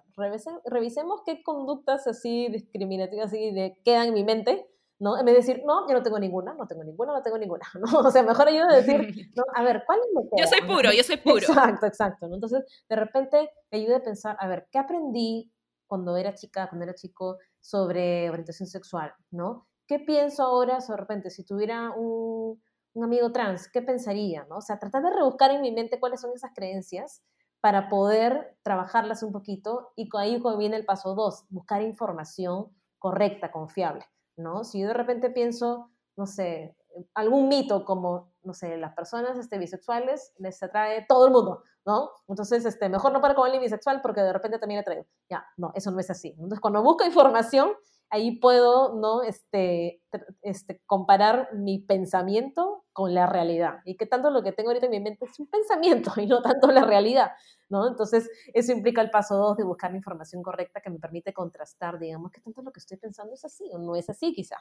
[0.65, 4.69] revisemos qué conductas así discriminativas así de, quedan en mi mente
[5.03, 5.19] ¿no?
[5.19, 7.67] En vez de decir, no, yo no tengo ninguna, no tengo ninguna, no tengo ninguna,
[7.75, 7.99] ¿no?
[7.99, 10.93] O sea, mejor ayuda a decir, no, a ver, ¿cuál es que Yo soy puro,
[10.93, 11.39] yo soy puro.
[11.39, 12.37] Exacto, exacto, ¿no?
[12.37, 15.53] Entonces, de repente, me ayuda a pensar, a ver, ¿qué aprendí
[15.89, 19.67] cuando era chica, cuando era chico, sobre orientación sexual, ¿no?
[19.89, 22.63] ¿Qué pienso ahora, de repente, si tuviera un,
[22.95, 24.59] un amigo trans, ¿qué pensaría, no?
[24.59, 27.25] O sea, tratar de rebuscar en mi mente cuáles son esas creencias
[27.61, 32.69] para poder trabajarlas un poquito y ahí viene el paso dos, buscar información
[33.01, 34.05] correcta, confiable.
[34.37, 34.65] ¿No?
[34.65, 36.77] Si yo de repente pienso, no sé,
[37.15, 42.11] algún mito como, no sé, las personas este, bisexuales les atrae todo el mundo, ¿no?
[42.29, 45.07] Entonces, este, mejor no para con alguien bisexual porque de repente también atrae.
[45.29, 46.31] Ya, no, eso no es así.
[46.31, 47.73] Entonces, cuando busco información,
[48.13, 49.23] ahí puedo, ¿no?
[49.23, 50.03] Este,
[50.43, 53.81] este, comparar mi pensamiento con la realidad.
[53.87, 56.43] Y que tanto lo que tengo ahorita en mi mente es un pensamiento y no
[56.43, 57.33] tanto la realidad,
[57.71, 57.89] ¿no?
[57.89, 61.99] Entonces, eso implica el paso dos de buscar la información correcta que me permite contrastar,
[61.99, 64.57] digamos, que tanto lo que estoy pensando es así o no es así quizá,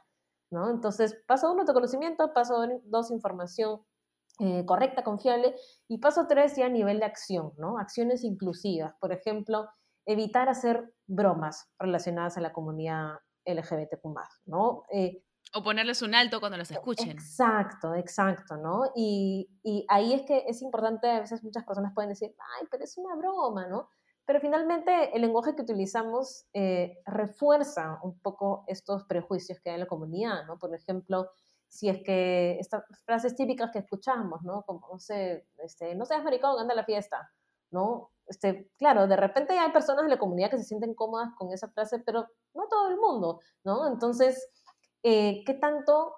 [0.49, 0.69] ¿no?
[0.69, 3.81] Entonces, paso uno, autoconocimiento, paso dos, información
[4.39, 5.55] eh, correcta, confiable,
[5.89, 7.77] y paso tres, ya a nivel de acción, ¿no?
[7.77, 9.67] Acciones inclusivas, por ejemplo,
[10.05, 14.03] evitar hacer bromas relacionadas a la comunidad LGBTQ+,
[14.45, 14.83] ¿no?
[14.91, 15.23] Eh,
[15.53, 17.09] o ponerles un alto cuando los escuchen.
[17.09, 18.91] Exacto, exacto, ¿no?
[18.95, 22.83] Y, y, ahí es que es importante, a veces muchas personas pueden decir, ay, pero
[22.83, 23.89] es una broma, ¿no?
[24.25, 29.81] Pero finalmente el lenguaje que utilizamos eh, refuerza un poco estos prejuicios que hay en
[29.81, 30.57] la comunidad, ¿no?
[30.57, 31.31] Por ejemplo,
[31.67, 34.63] si es que estas frases típicas que escuchamos, ¿no?
[34.63, 37.29] Como, no sé, este, no seas maricón, anda a la fiesta,
[37.71, 38.11] ¿no?
[38.31, 41.67] Este, claro, de repente hay personas de la comunidad que se sienten cómodas con esa
[41.67, 43.85] frase, pero no todo el mundo, ¿no?
[43.91, 44.49] Entonces,
[45.03, 46.15] eh, ¿qué tanto,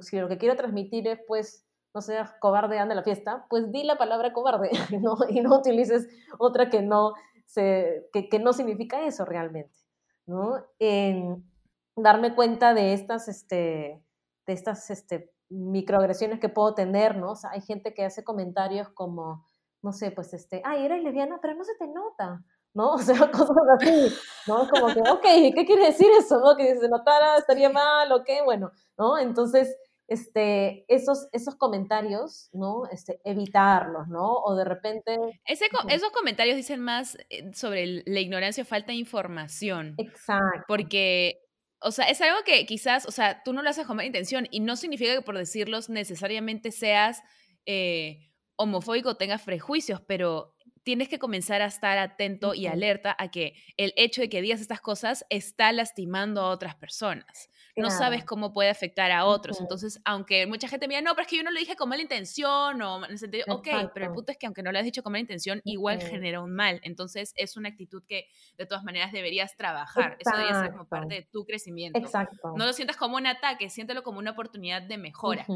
[0.00, 3.70] si lo que quiero transmitir es, pues, no seas cobarde, anda a la fiesta, pues
[3.70, 5.16] di la palabra cobarde, ¿no?
[5.28, 6.08] Y no utilices
[6.40, 7.14] otra que no,
[7.54, 9.78] que, no significa eso realmente,
[10.26, 10.56] ¿no?
[10.80, 11.48] En
[11.94, 14.02] darme cuenta de estas, este,
[14.44, 17.34] de estas este, microagresiones que puedo tener, ¿no?
[17.52, 19.46] Hay gente que hace comentarios como,
[19.84, 22.94] no sé, pues este, ay, eres lesbiana, pero no se te nota, ¿no?
[22.94, 24.12] O sea, cosas así,
[24.48, 24.66] ¿no?
[24.68, 26.56] Como que, ok, ¿qué quiere decir eso, no?
[26.56, 29.18] Que si se notara estaría mal o qué, bueno, ¿no?
[29.18, 29.76] Entonces,
[30.08, 32.86] este, esos, esos comentarios, ¿no?
[32.90, 34.32] Este, evitarlos, ¿no?
[34.32, 35.18] O de repente...
[35.44, 39.94] esos comentarios dicen más eh, sobre la ignorancia o falta de información.
[39.98, 40.64] Exacto.
[40.66, 41.42] Porque,
[41.80, 44.48] o sea, es algo que quizás, o sea, tú no lo haces con mala intención
[44.50, 47.22] y no significa que por decirlos necesariamente seas
[47.66, 53.54] eh, homofóbico tengas prejuicios, pero tienes que comenzar a estar atento y alerta a que
[53.76, 58.52] el hecho de que digas estas cosas está lastimando a otras personas no sabes cómo
[58.52, 59.60] puede afectar a otros.
[59.60, 61.88] Entonces, aunque mucha gente me diga, no, pero es que yo no lo dije con
[61.88, 64.78] mala intención, o en el sentido, ok, pero el punto es que aunque no lo
[64.78, 66.80] has dicho con mala intención, igual genera un mal.
[66.84, 70.16] Entonces, es una actitud que de todas maneras deberías trabajar.
[70.18, 71.98] Eso debería ser como parte de tu crecimiento.
[71.98, 72.54] Exacto.
[72.56, 75.46] No lo sientas como un ataque, siéntelo como una oportunidad de mejora.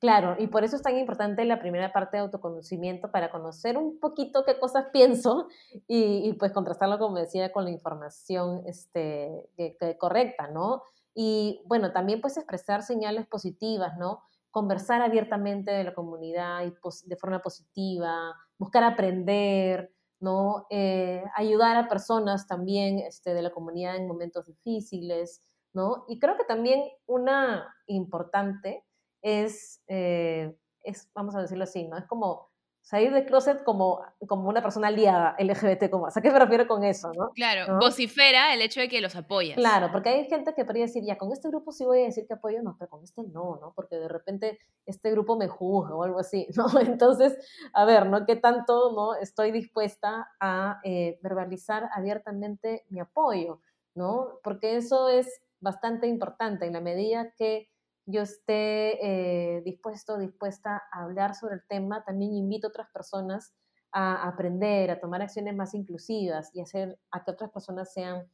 [0.00, 3.98] Claro, y por eso es tan importante la primera parte de autoconocimiento para conocer un
[3.98, 5.48] poquito qué cosas pienso
[5.86, 9.30] y, pues contrastarlo, como decía, con la información este,
[9.98, 10.82] correcta, ¿no?
[11.18, 14.20] Y bueno, también pues expresar señales positivas, ¿no?
[14.50, 16.74] Conversar abiertamente de la comunidad y
[17.08, 20.66] de forma positiva, buscar aprender, ¿no?
[20.68, 25.42] Eh, ayudar a personas también este, de la comunidad en momentos difíciles,
[25.72, 26.04] ¿no?
[26.06, 28.84] Y creo que también una importante
[29.22, 31.96] es, eh, es vamos a decirlo así, ¿no?
[31.96, 32.50] Es como
[32.86, 36.84] salir del closet como, como una persona aliada LGBT, como, ¿a qué me refiero con
[36.84, 37.12] eso?
[37.12, 37.30] ¿no?
[37.34, 39.56] Claro, vocifera el hecho de que los apoyas.
[39.56, 42.28] Claro, porque hay gente que podría decir, ya, con este grupo sí voy a decir
[42.28, 43.72] que apoyo, no, pero con este no, ¿no?
[43.74, 46.66] Porque de repente este grupo me juzga o algo así, ¿no?
[46.78, 47.36] Entonces,
[47.72, 48.24] a ver, ¿no?
[48.24, 49.16] ¿Qué tanto, ¿no?
[49.16, 53.62] Estoy dispuesta a eh, verbalizar abiertamente mi apoyo,
[53.96, 54.38] ¿no?
[54.44, 57.68] Porque eso es bastante importante en la medida que
[58.06, 63.54] yo esté eh, dispuesto, dispuesta a hablar sobre el tema, también invito a otras personas
[63.92, 68.30] a aprender, a tomar acciones más inclusivas y hacer a que otras personas sean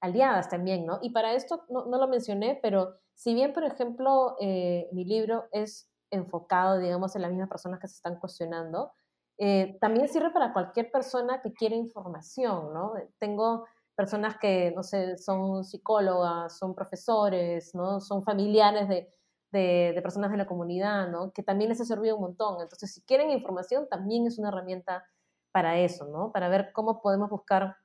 [0.00, 0.98] aliadas también, ¿no?
[1.02, 5.88] Y para esto no, lo mencioné, pero si bien, por ejemplo, eh, mi libro es
[6.10, 8.92] enfocado, digamos, en las mismas personas que se están cuestionando,
[9.38, 12.94] eh, también sirve para cualquier persona que quiere información, ¿no?
[13.18, 18.00] Tengo personas que, no sé, son psicólogas, son profesores, ¿no?
[18.00, 19.12] Son familiares de,
[19.52, 21.32] de, personas de la comunidad, ¿no?
[21.32, 22.60] Que también les ha servido un montón.
[22.60, 25.04] Entonces, si quieren información, también es una herramienta
[25.52, 26.32] para eso, ¿no?
[26.32, 27.76] Para ver cómo podemos buscar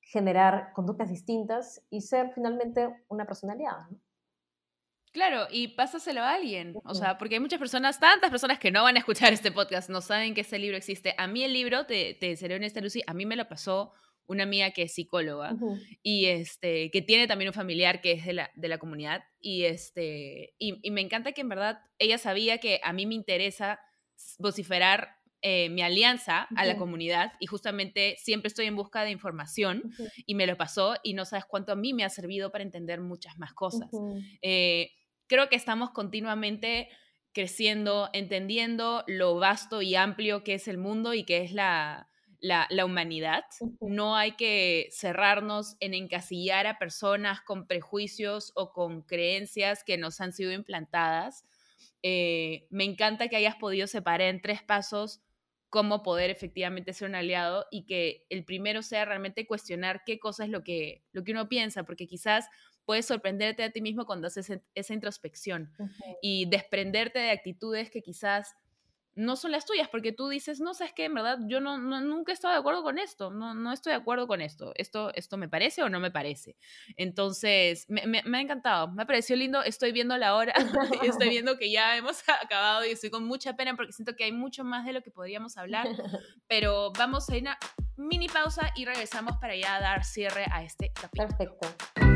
[0.00, 3.98] generar conductas distintas y ser finalmente una personalidad, ¿no?
[5.12, 6.74] Claro, y pásaselo a alguien.
[6.84, 9.88] O sea, porque hay muchas personas, tantas personas que no van a escuchar este podcast,
[9.88, 11.14] no saben que ese libro existe.
[11.16, 13.92] A mí el libro, te, te seré honesta, Lucy, a mí me lo pasó
[14.26, 15.56] una amiga que es psicóloga
[16.02, 19.64] y este, que tiene también un familiar que es de la, de la comunidad y,
[19.64, 23.80] este, y, me encanta que en verdad ella sabía que a mí me interesa
[24.38, 29.92] vociferar eh, mi alianza a la comunidad y justamente siempre estoy en busca de información
[30.24, 33.00] y me lo pasó y no sabes cuánto a mí me ha servido para entender
[33.00, 33.90] muchas más cosas.
[34.40, 34.92] Eh,
[35.26, 36.88] creo que estamos continuamente
[37.34, 42.08] creciendo, entendiendo lo vasto y amplio que es el mundo y que es la,
[42.44, 43.44] la, humanidad.
[43.80, 50.20] No hay que cerrarnos en encasillar a personas con prejuicios o con creencias que nos
[50.20, 51.44] han sido implantadas.
[52.02, 55.22] Eh, me encanta que hayas podido separar en tres pasos
[55.70, 60.44] cómo poder efectivamente ser un aliado y que el primero sea realmente cuestionar qué cosa
[60.44, 62.48] es lo que, lo que uno piensa, porque quizás
[62.84, 65.72] puedes sorprenderte a ti mismo cuando haces esa introspección
[66.20, 68.54] y desprenderte de actitudes que quizás
[69.16, 72.32] no son las tuyas, porque tú dices, no, sabes qué, en verdad, yo no, nunca
[72.32, 74.72] he estado de acuerdo con esto, no, no estoy de acuerdo con esto.
[74.76, 76.56] esto, esto me parece o no me parece.
[76.96, 80.52] Entonces, me, me, ha encantado, me ha parecido lindo, estoy viendo la hora,
[81.02, 84.32] estoy viendo que ya hemos acabado y estoy con mucha pena porque siento que hay
[84.32, 85.86] mucho más de lo que podríamos hablar,
[86.48, 87.58] pero vamos a ir a una
[87.96, 91.28] mini pausa y regresamos para ya dar cierre a este capítulo.
[91.28, 92.13] Perfecto.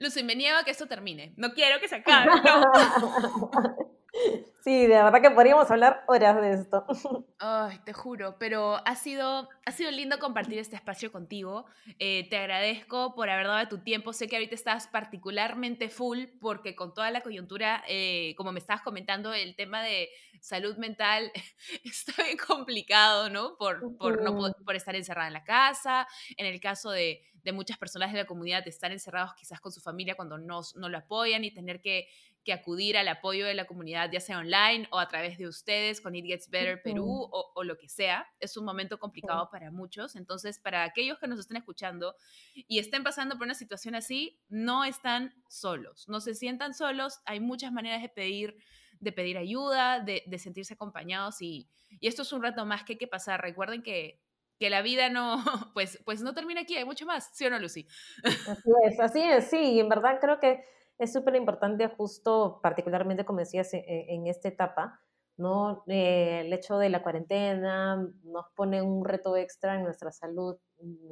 [0.00, 1.34] Lucy, me niego a que esto termine.
[1.36, 2.30] No quiero que se acabe.
[4.62, 6.84] Sí, de verdad que podríamos hablar horas de esto.
[7.38, 11.64] Ay, te juro, pero ha sido, ha sido lindo compartir este espacio contigo.
[11.98, 14.12] Eh, te agradezco por haber dado tu tiempo.
[14.12, 18.82] Sé que ahorita estás particularmente full porque con toda la coyuntura, eh, como me estabas
[18.82, 20.10] comentando, el tema de
[20.40, 21.32] salud mental
[21.84, 23.56] está bien complicado, ¿no?
[23.56, 26.06] Por, por, no por estar encerrada en la casa.
[26.36, 29.80] En el caso de, de muchas personas de la comunidad, estar encerrados quizás con su
[29.80, 32.08] familia cuando no, no lo apoyan y tener que
[32.44, 36.00] que acudir al apoyo de la comunidad, ya sea online o a través de ustedes
[36.00, 38.26] con It Gets Better Perú o, o, lo que sea.
[38.40, 40.16] Es un momento complicado para muchos.
[40.16, 42.14] Entonces, para aquellos que nos estén escuchando
[42.54, 47.20] y estén pasando por una situación así, no están solos, no se sientan solos.
[47.26, 48.56] Hay muchas maneras de pedir,
[49.00, 51.68] de pedir ayuda, de, de sentirse acompañados y,
[52.00, 53.42] y esto es un rato más que hay que pasar.
[53.42, 54.20] Recuerden que
[54.60, 55.42] que la vida no,
[55.74, 57.88] pues, pues no termina aquí, hay mucho más, ¿sí o no, Lucy?
[58.22, 60.62] Así es, así es, sí, y en verdad creo que
[61.00, 65.00] es súper importante justo, particularmente como decías, e, e, en, esta etapa,
[65.38, 65.82] ¿no?
[65.86, 70.58] Eh, el hecho de la cuarentena nos pone un reto extra en nuestra salud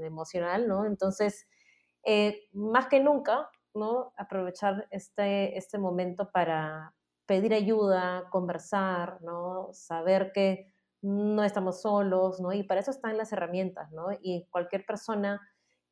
[0.03, 0.85] emocional, ¿no?
[0.85, 1.49] Entonces,
[2.05, 4.13] eh, más que nunca, ¿no?
[4.19, 9.71] Aprovechar este, este momento para pedir ayuda, conversar, ¿no?
[9.73, 10.71] Saber que
[11.01, 12.53] no estamos solos, ¿no?
[12.53, 14.09] Y para eso están las herramientas, ¿no?
[14.21, 15.41] Y cualquier persona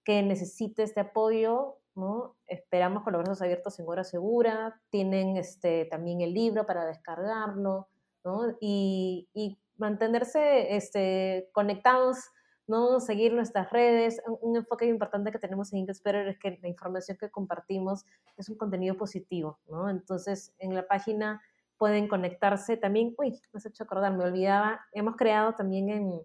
[0.05, 2.36] que necesite este apoyo, ¿no?
[2.47, 7.88] Esperamos con los brazos abiertos en hora segura, tienen este, también el libro para descargarlo,
[8.22, 8.57] ¿no?
[8.61, 12.18] Y, y mantenerse este, conectados,
[12.66, 13.01] ¿no?
[13.01, 14.20] Seguir nuestras redes.
[14.40, 18.05] Un, enfoque importante que tenemos en English Better es que la información que compartimos
[18.36, 19.88] es un contenido positivo, ¿no?
[19.88, 21.40] Entonces, en la página
[21.78, 23.14] pueden conectarse también.
[23.18, 24.80] Uy, me has hecho acordar, me olvidaba.
[24.92, 26.20] Hemos creado también en,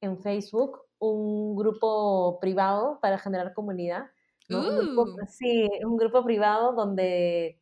[0.00, 4.10] en Facebook un grupo privado para generar comunidad.
[4.50, 7.58] Un sí, un grupo privado donde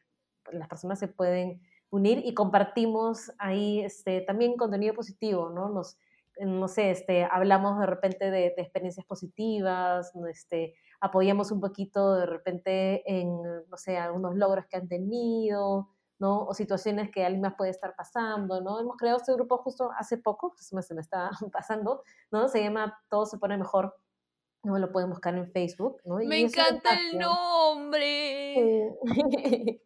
[0.53, 1.61] las personas se pueden
[1.91, 5.69] unir y compartimos ahí este, también contenido positivo, ¿no?
[5.69, 5.99] Nos,
[6.39, 12.27] no sé, este, hablamos de repente de, de experiencias positivas, este, apoyamos un poquito de
[12.27, 16.45] repente en, no sé, algunos logros que han tenido, ¿no?
[16.45, 18.81] O situaciones que alguien más puede estar pasando, ¿no?
[18.81, 22.49] Hemos creado este grupo justo hace poco, se me, se me está pasando, ¿no?
[22.49, 23.95] Se llama Todo se pone mejor,
[24.67, 26.17] no lo pueden buscar en Facebook, ¿no?
[26.17, 28.93] me encanta el nombre.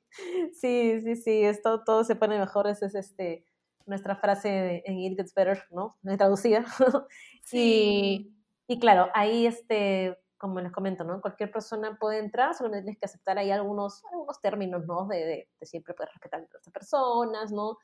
[0.52, 3.46] Sí, sí, sí, esto todo se pone mejor, esa es este
[3.86, 5.96] nuestra frase en It Gets Better, ¿no?
[6.18, 6.64] Traducida.
[7.44, 8.34] Sí.
[8.66, 11.20] Y, y claro, ahí este como les comento, ¿no?
[11.20, 15.06] Cualquier persona puede entrar, solamente tienes que aceptar ahí algunos, algunos términos, ¿no?
[15.06, 17.76] De, de, siempre poder respetar a otras personas, ¿no?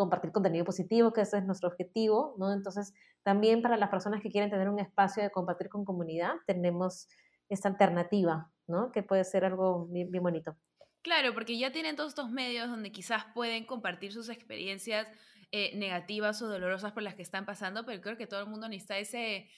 [0.00, 2.54] Compartir contenido positivo, que ese es nuestro objetivo, ¿no?
[2.54, 7.06] Entonces, también para las personas que quieren tener un espacio de compartir con comunidad, tenemos
[7.50, 8.92] esta alternativa, ¿no?
[8.92, 10.56] Que puede ser algo bien, bonito.
[11.02, 15.06] Claro, porque ya tienen todos estos medios donde quizás pueden compartir sus experiencias
[15.52, 18.70] eh, negativas o dolorosas por las que están pasando, pero creo que todo el mundo
[18.70, 19.50] necesita ese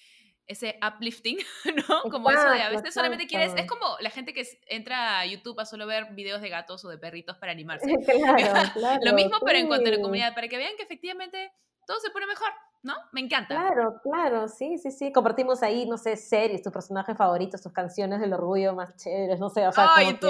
[0.46, 1.38] ese uplifting,
[1.88, 2.10] ¿no?
[2.10, 5.58] Como eso de a veces solamente quieres, es como la gente que entra a YouTube
[5.60, 7.86] a solo ver videos de gatos o de perritos para animarse.
[8.04, 11.52] Claro, claro, Lo mismo, pero en cuanto a la comunidad, para que vean que efectivamente
[11.86, 12.48] todo se pone mejor,
[12.82, 12.94] ¿no?
[13.12, 13.54] Me encanta.
[13.54, 15.12] Claro, claro, sí, sí, sí.
[15.12, 19.50] Compartimos ahí, no sé, series, tus personajes favoritos, tus canciones del orgullo más chéveres, no
[19.50, 20.28] sé, o sea, Ay, tú,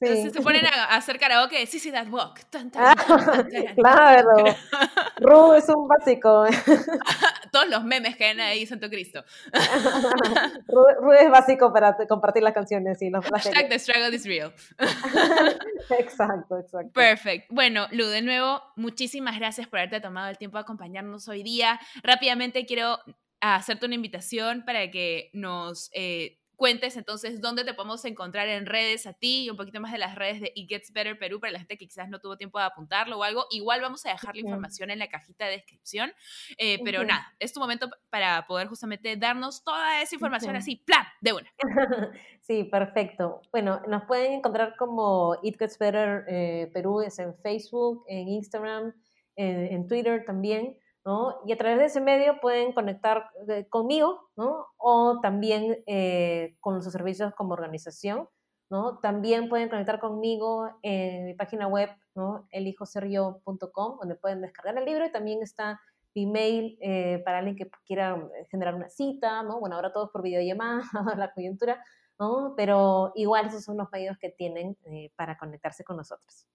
[0.00, 2.40] se ponen a, hacer karaoke, sí, sí, that walk.
[3.76, 4.44] claro.
[5.16, 6.44] Ru es un básico.
[7.52, 9.24] Todos los memes que hay ahí, Santo Cristo.
[10.66, 14.52] Ru, es básico para compartir las canciones y los Hashtag the struggle is real.
[15.98, 16.92] exacto, exacto.
[16.94, 17.50] Perfect.
[17.50, 21.78] Bueno, Lu, de nuevo, muchísimas gracias por haberte tomado el tiempo de acompañarnos hoy día.
[22.02, 22.98] Rápidamente quiero
[23.40, 29.08] hacerte una invitación para que nos eh, cuentes entonces dónde te podemos encontrar en redes
[29.08, 31.50] a ti y un poquito más de las redes de It Gets Better Perú para
[31.50, 33.46] la gente que quizás no tuvo tiempo de apuntarlo o algo.
[33.50, 36.12] Igual vamos a dejar la información en la cajita de descripción.
[36.58, 41.04] Eh, pero nada, es tu momento para poder justamente darnos toda esa información así, plan,
[41.20, 41.52] de una.
[42.42, 43.40] Sí, perfecto.
[43.50, 48.92] Bueno, nos pueden encontrar como It Gets Better eh, Perú, es en Facebook, en Instagram,
[49.34, 50.76] en Twitter también.
[51.44, 54.66] Y a través de ese medio pueden conectar eh, conmigo, ¿no?
[54.76, 58.28] O también eh, con sus servicios como organización,
[58.70, 58.98] ¿no?
[58.98, 62.46] También pueden conectar conmigo en mi página web, ¿no?
[63.98, 65.80] donde pueden descargar el libro y también está
[66.14, 68.16] mi mail eh, para alguien que quiera
[68.50, 69.58] generar una cita, ¿no?
[69.58, 70.84] Bueno, ahora todos por videollamada,
[71.16, 71.84] la coyuntura,
[72.16, 72.54] ¿no?
[72.56, 74.76] Pero igual esos son los medios que tienen
[75.16, 76.46] para conectarse con nosotros.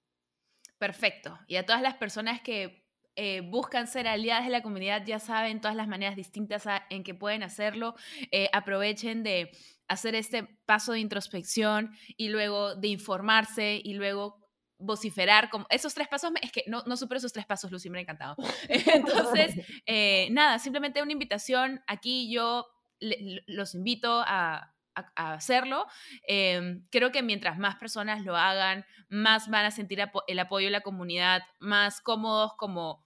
[0.78, 1.38] Perfecto.
[1.48, 2.87] Y a todas las personas que
[3.20, 7.16] eh, buscan ser aliadas de la comunidad, ya saben todas las maneras distintas en que
[7.16, 7.96] pueden hacerlo.
[8.32, 9.50] Eh, aprovechen de
[9.88, 14.48] hacer este paso de introspección y luego de informarse y luego
[14.78, 17.98] vociferar, como esos tres pasos, es que no, no supero esos tres pasos, Lucy, me
[17.98, 18.36] ha encantado.
[18.70, 19.56] Entonces,
[19.88, 22.68] eh, nada, simplemente una invitación, aquí yo
[23.00, 24.74] los invito a,
[25.16, 25.86] hacerlo.
[26.24, 30.72] Em, creo que mientras más personas lo hagan, más van a sentir el apoyo de
[30.72, 33.04] la comunidad, más cómodos como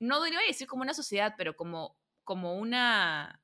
[0.00, 3.40] no debería decir como una sociedad, pero como, como una,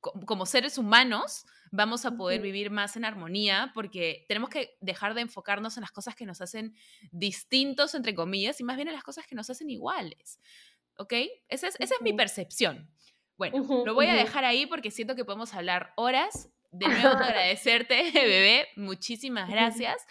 [0.00, 5.22] como seres humanos, vamos a poder vivir más en armonía porque tenemos que dejar de
[5.22, 6.74] enfocarnos en las cosas que nos hacen
[7.12, 10.40] distintos, entre comillas, y más bien en las cosas que nos hacen iguales.
[10.96, 11.14] ¿Ok?
[11.48, 12.90] Esa es, esa es mi percepción.
[13.38, 16.50] Bueno, lo voy a dejar ahí porque siento que podemos hablar horas.
[16.72, 18.68] De nuevo, agradecerte, bebé.
[18.76, 20.06] Muchísimas gracias.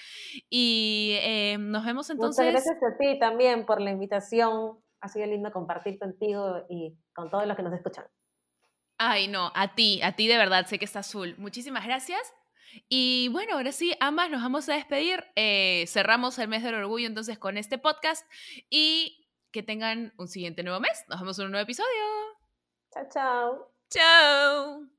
[0.49, 2.43] Y eh, nos vemos entonces.
[2.43, 4.79] Muchas gracias a ti también por la invitación.
[5.01, 8.05] Ha sido lindo compartir contigo y con todos los que nos escuchan.
[8.97, 11.35] Ay, no, a ti, a ti de verdad, sé que está azul.
[11.37, 12.21] Muchísimas gracias.
[12.87, 15.23] Y bueno, ahora sí, ambas nos vamos a despedir.
[15.35, 18.29] Eh, cerramos el mes del orgullo entonces con este podcast
[18.69, 21.05] y que tengan un siguiente nuevo mes.
[21.07, 21.89] Nos vemos en un nuevo episodio.
[22.93, 23.71] Chao, chao.
[23.89, 24.98] Chao.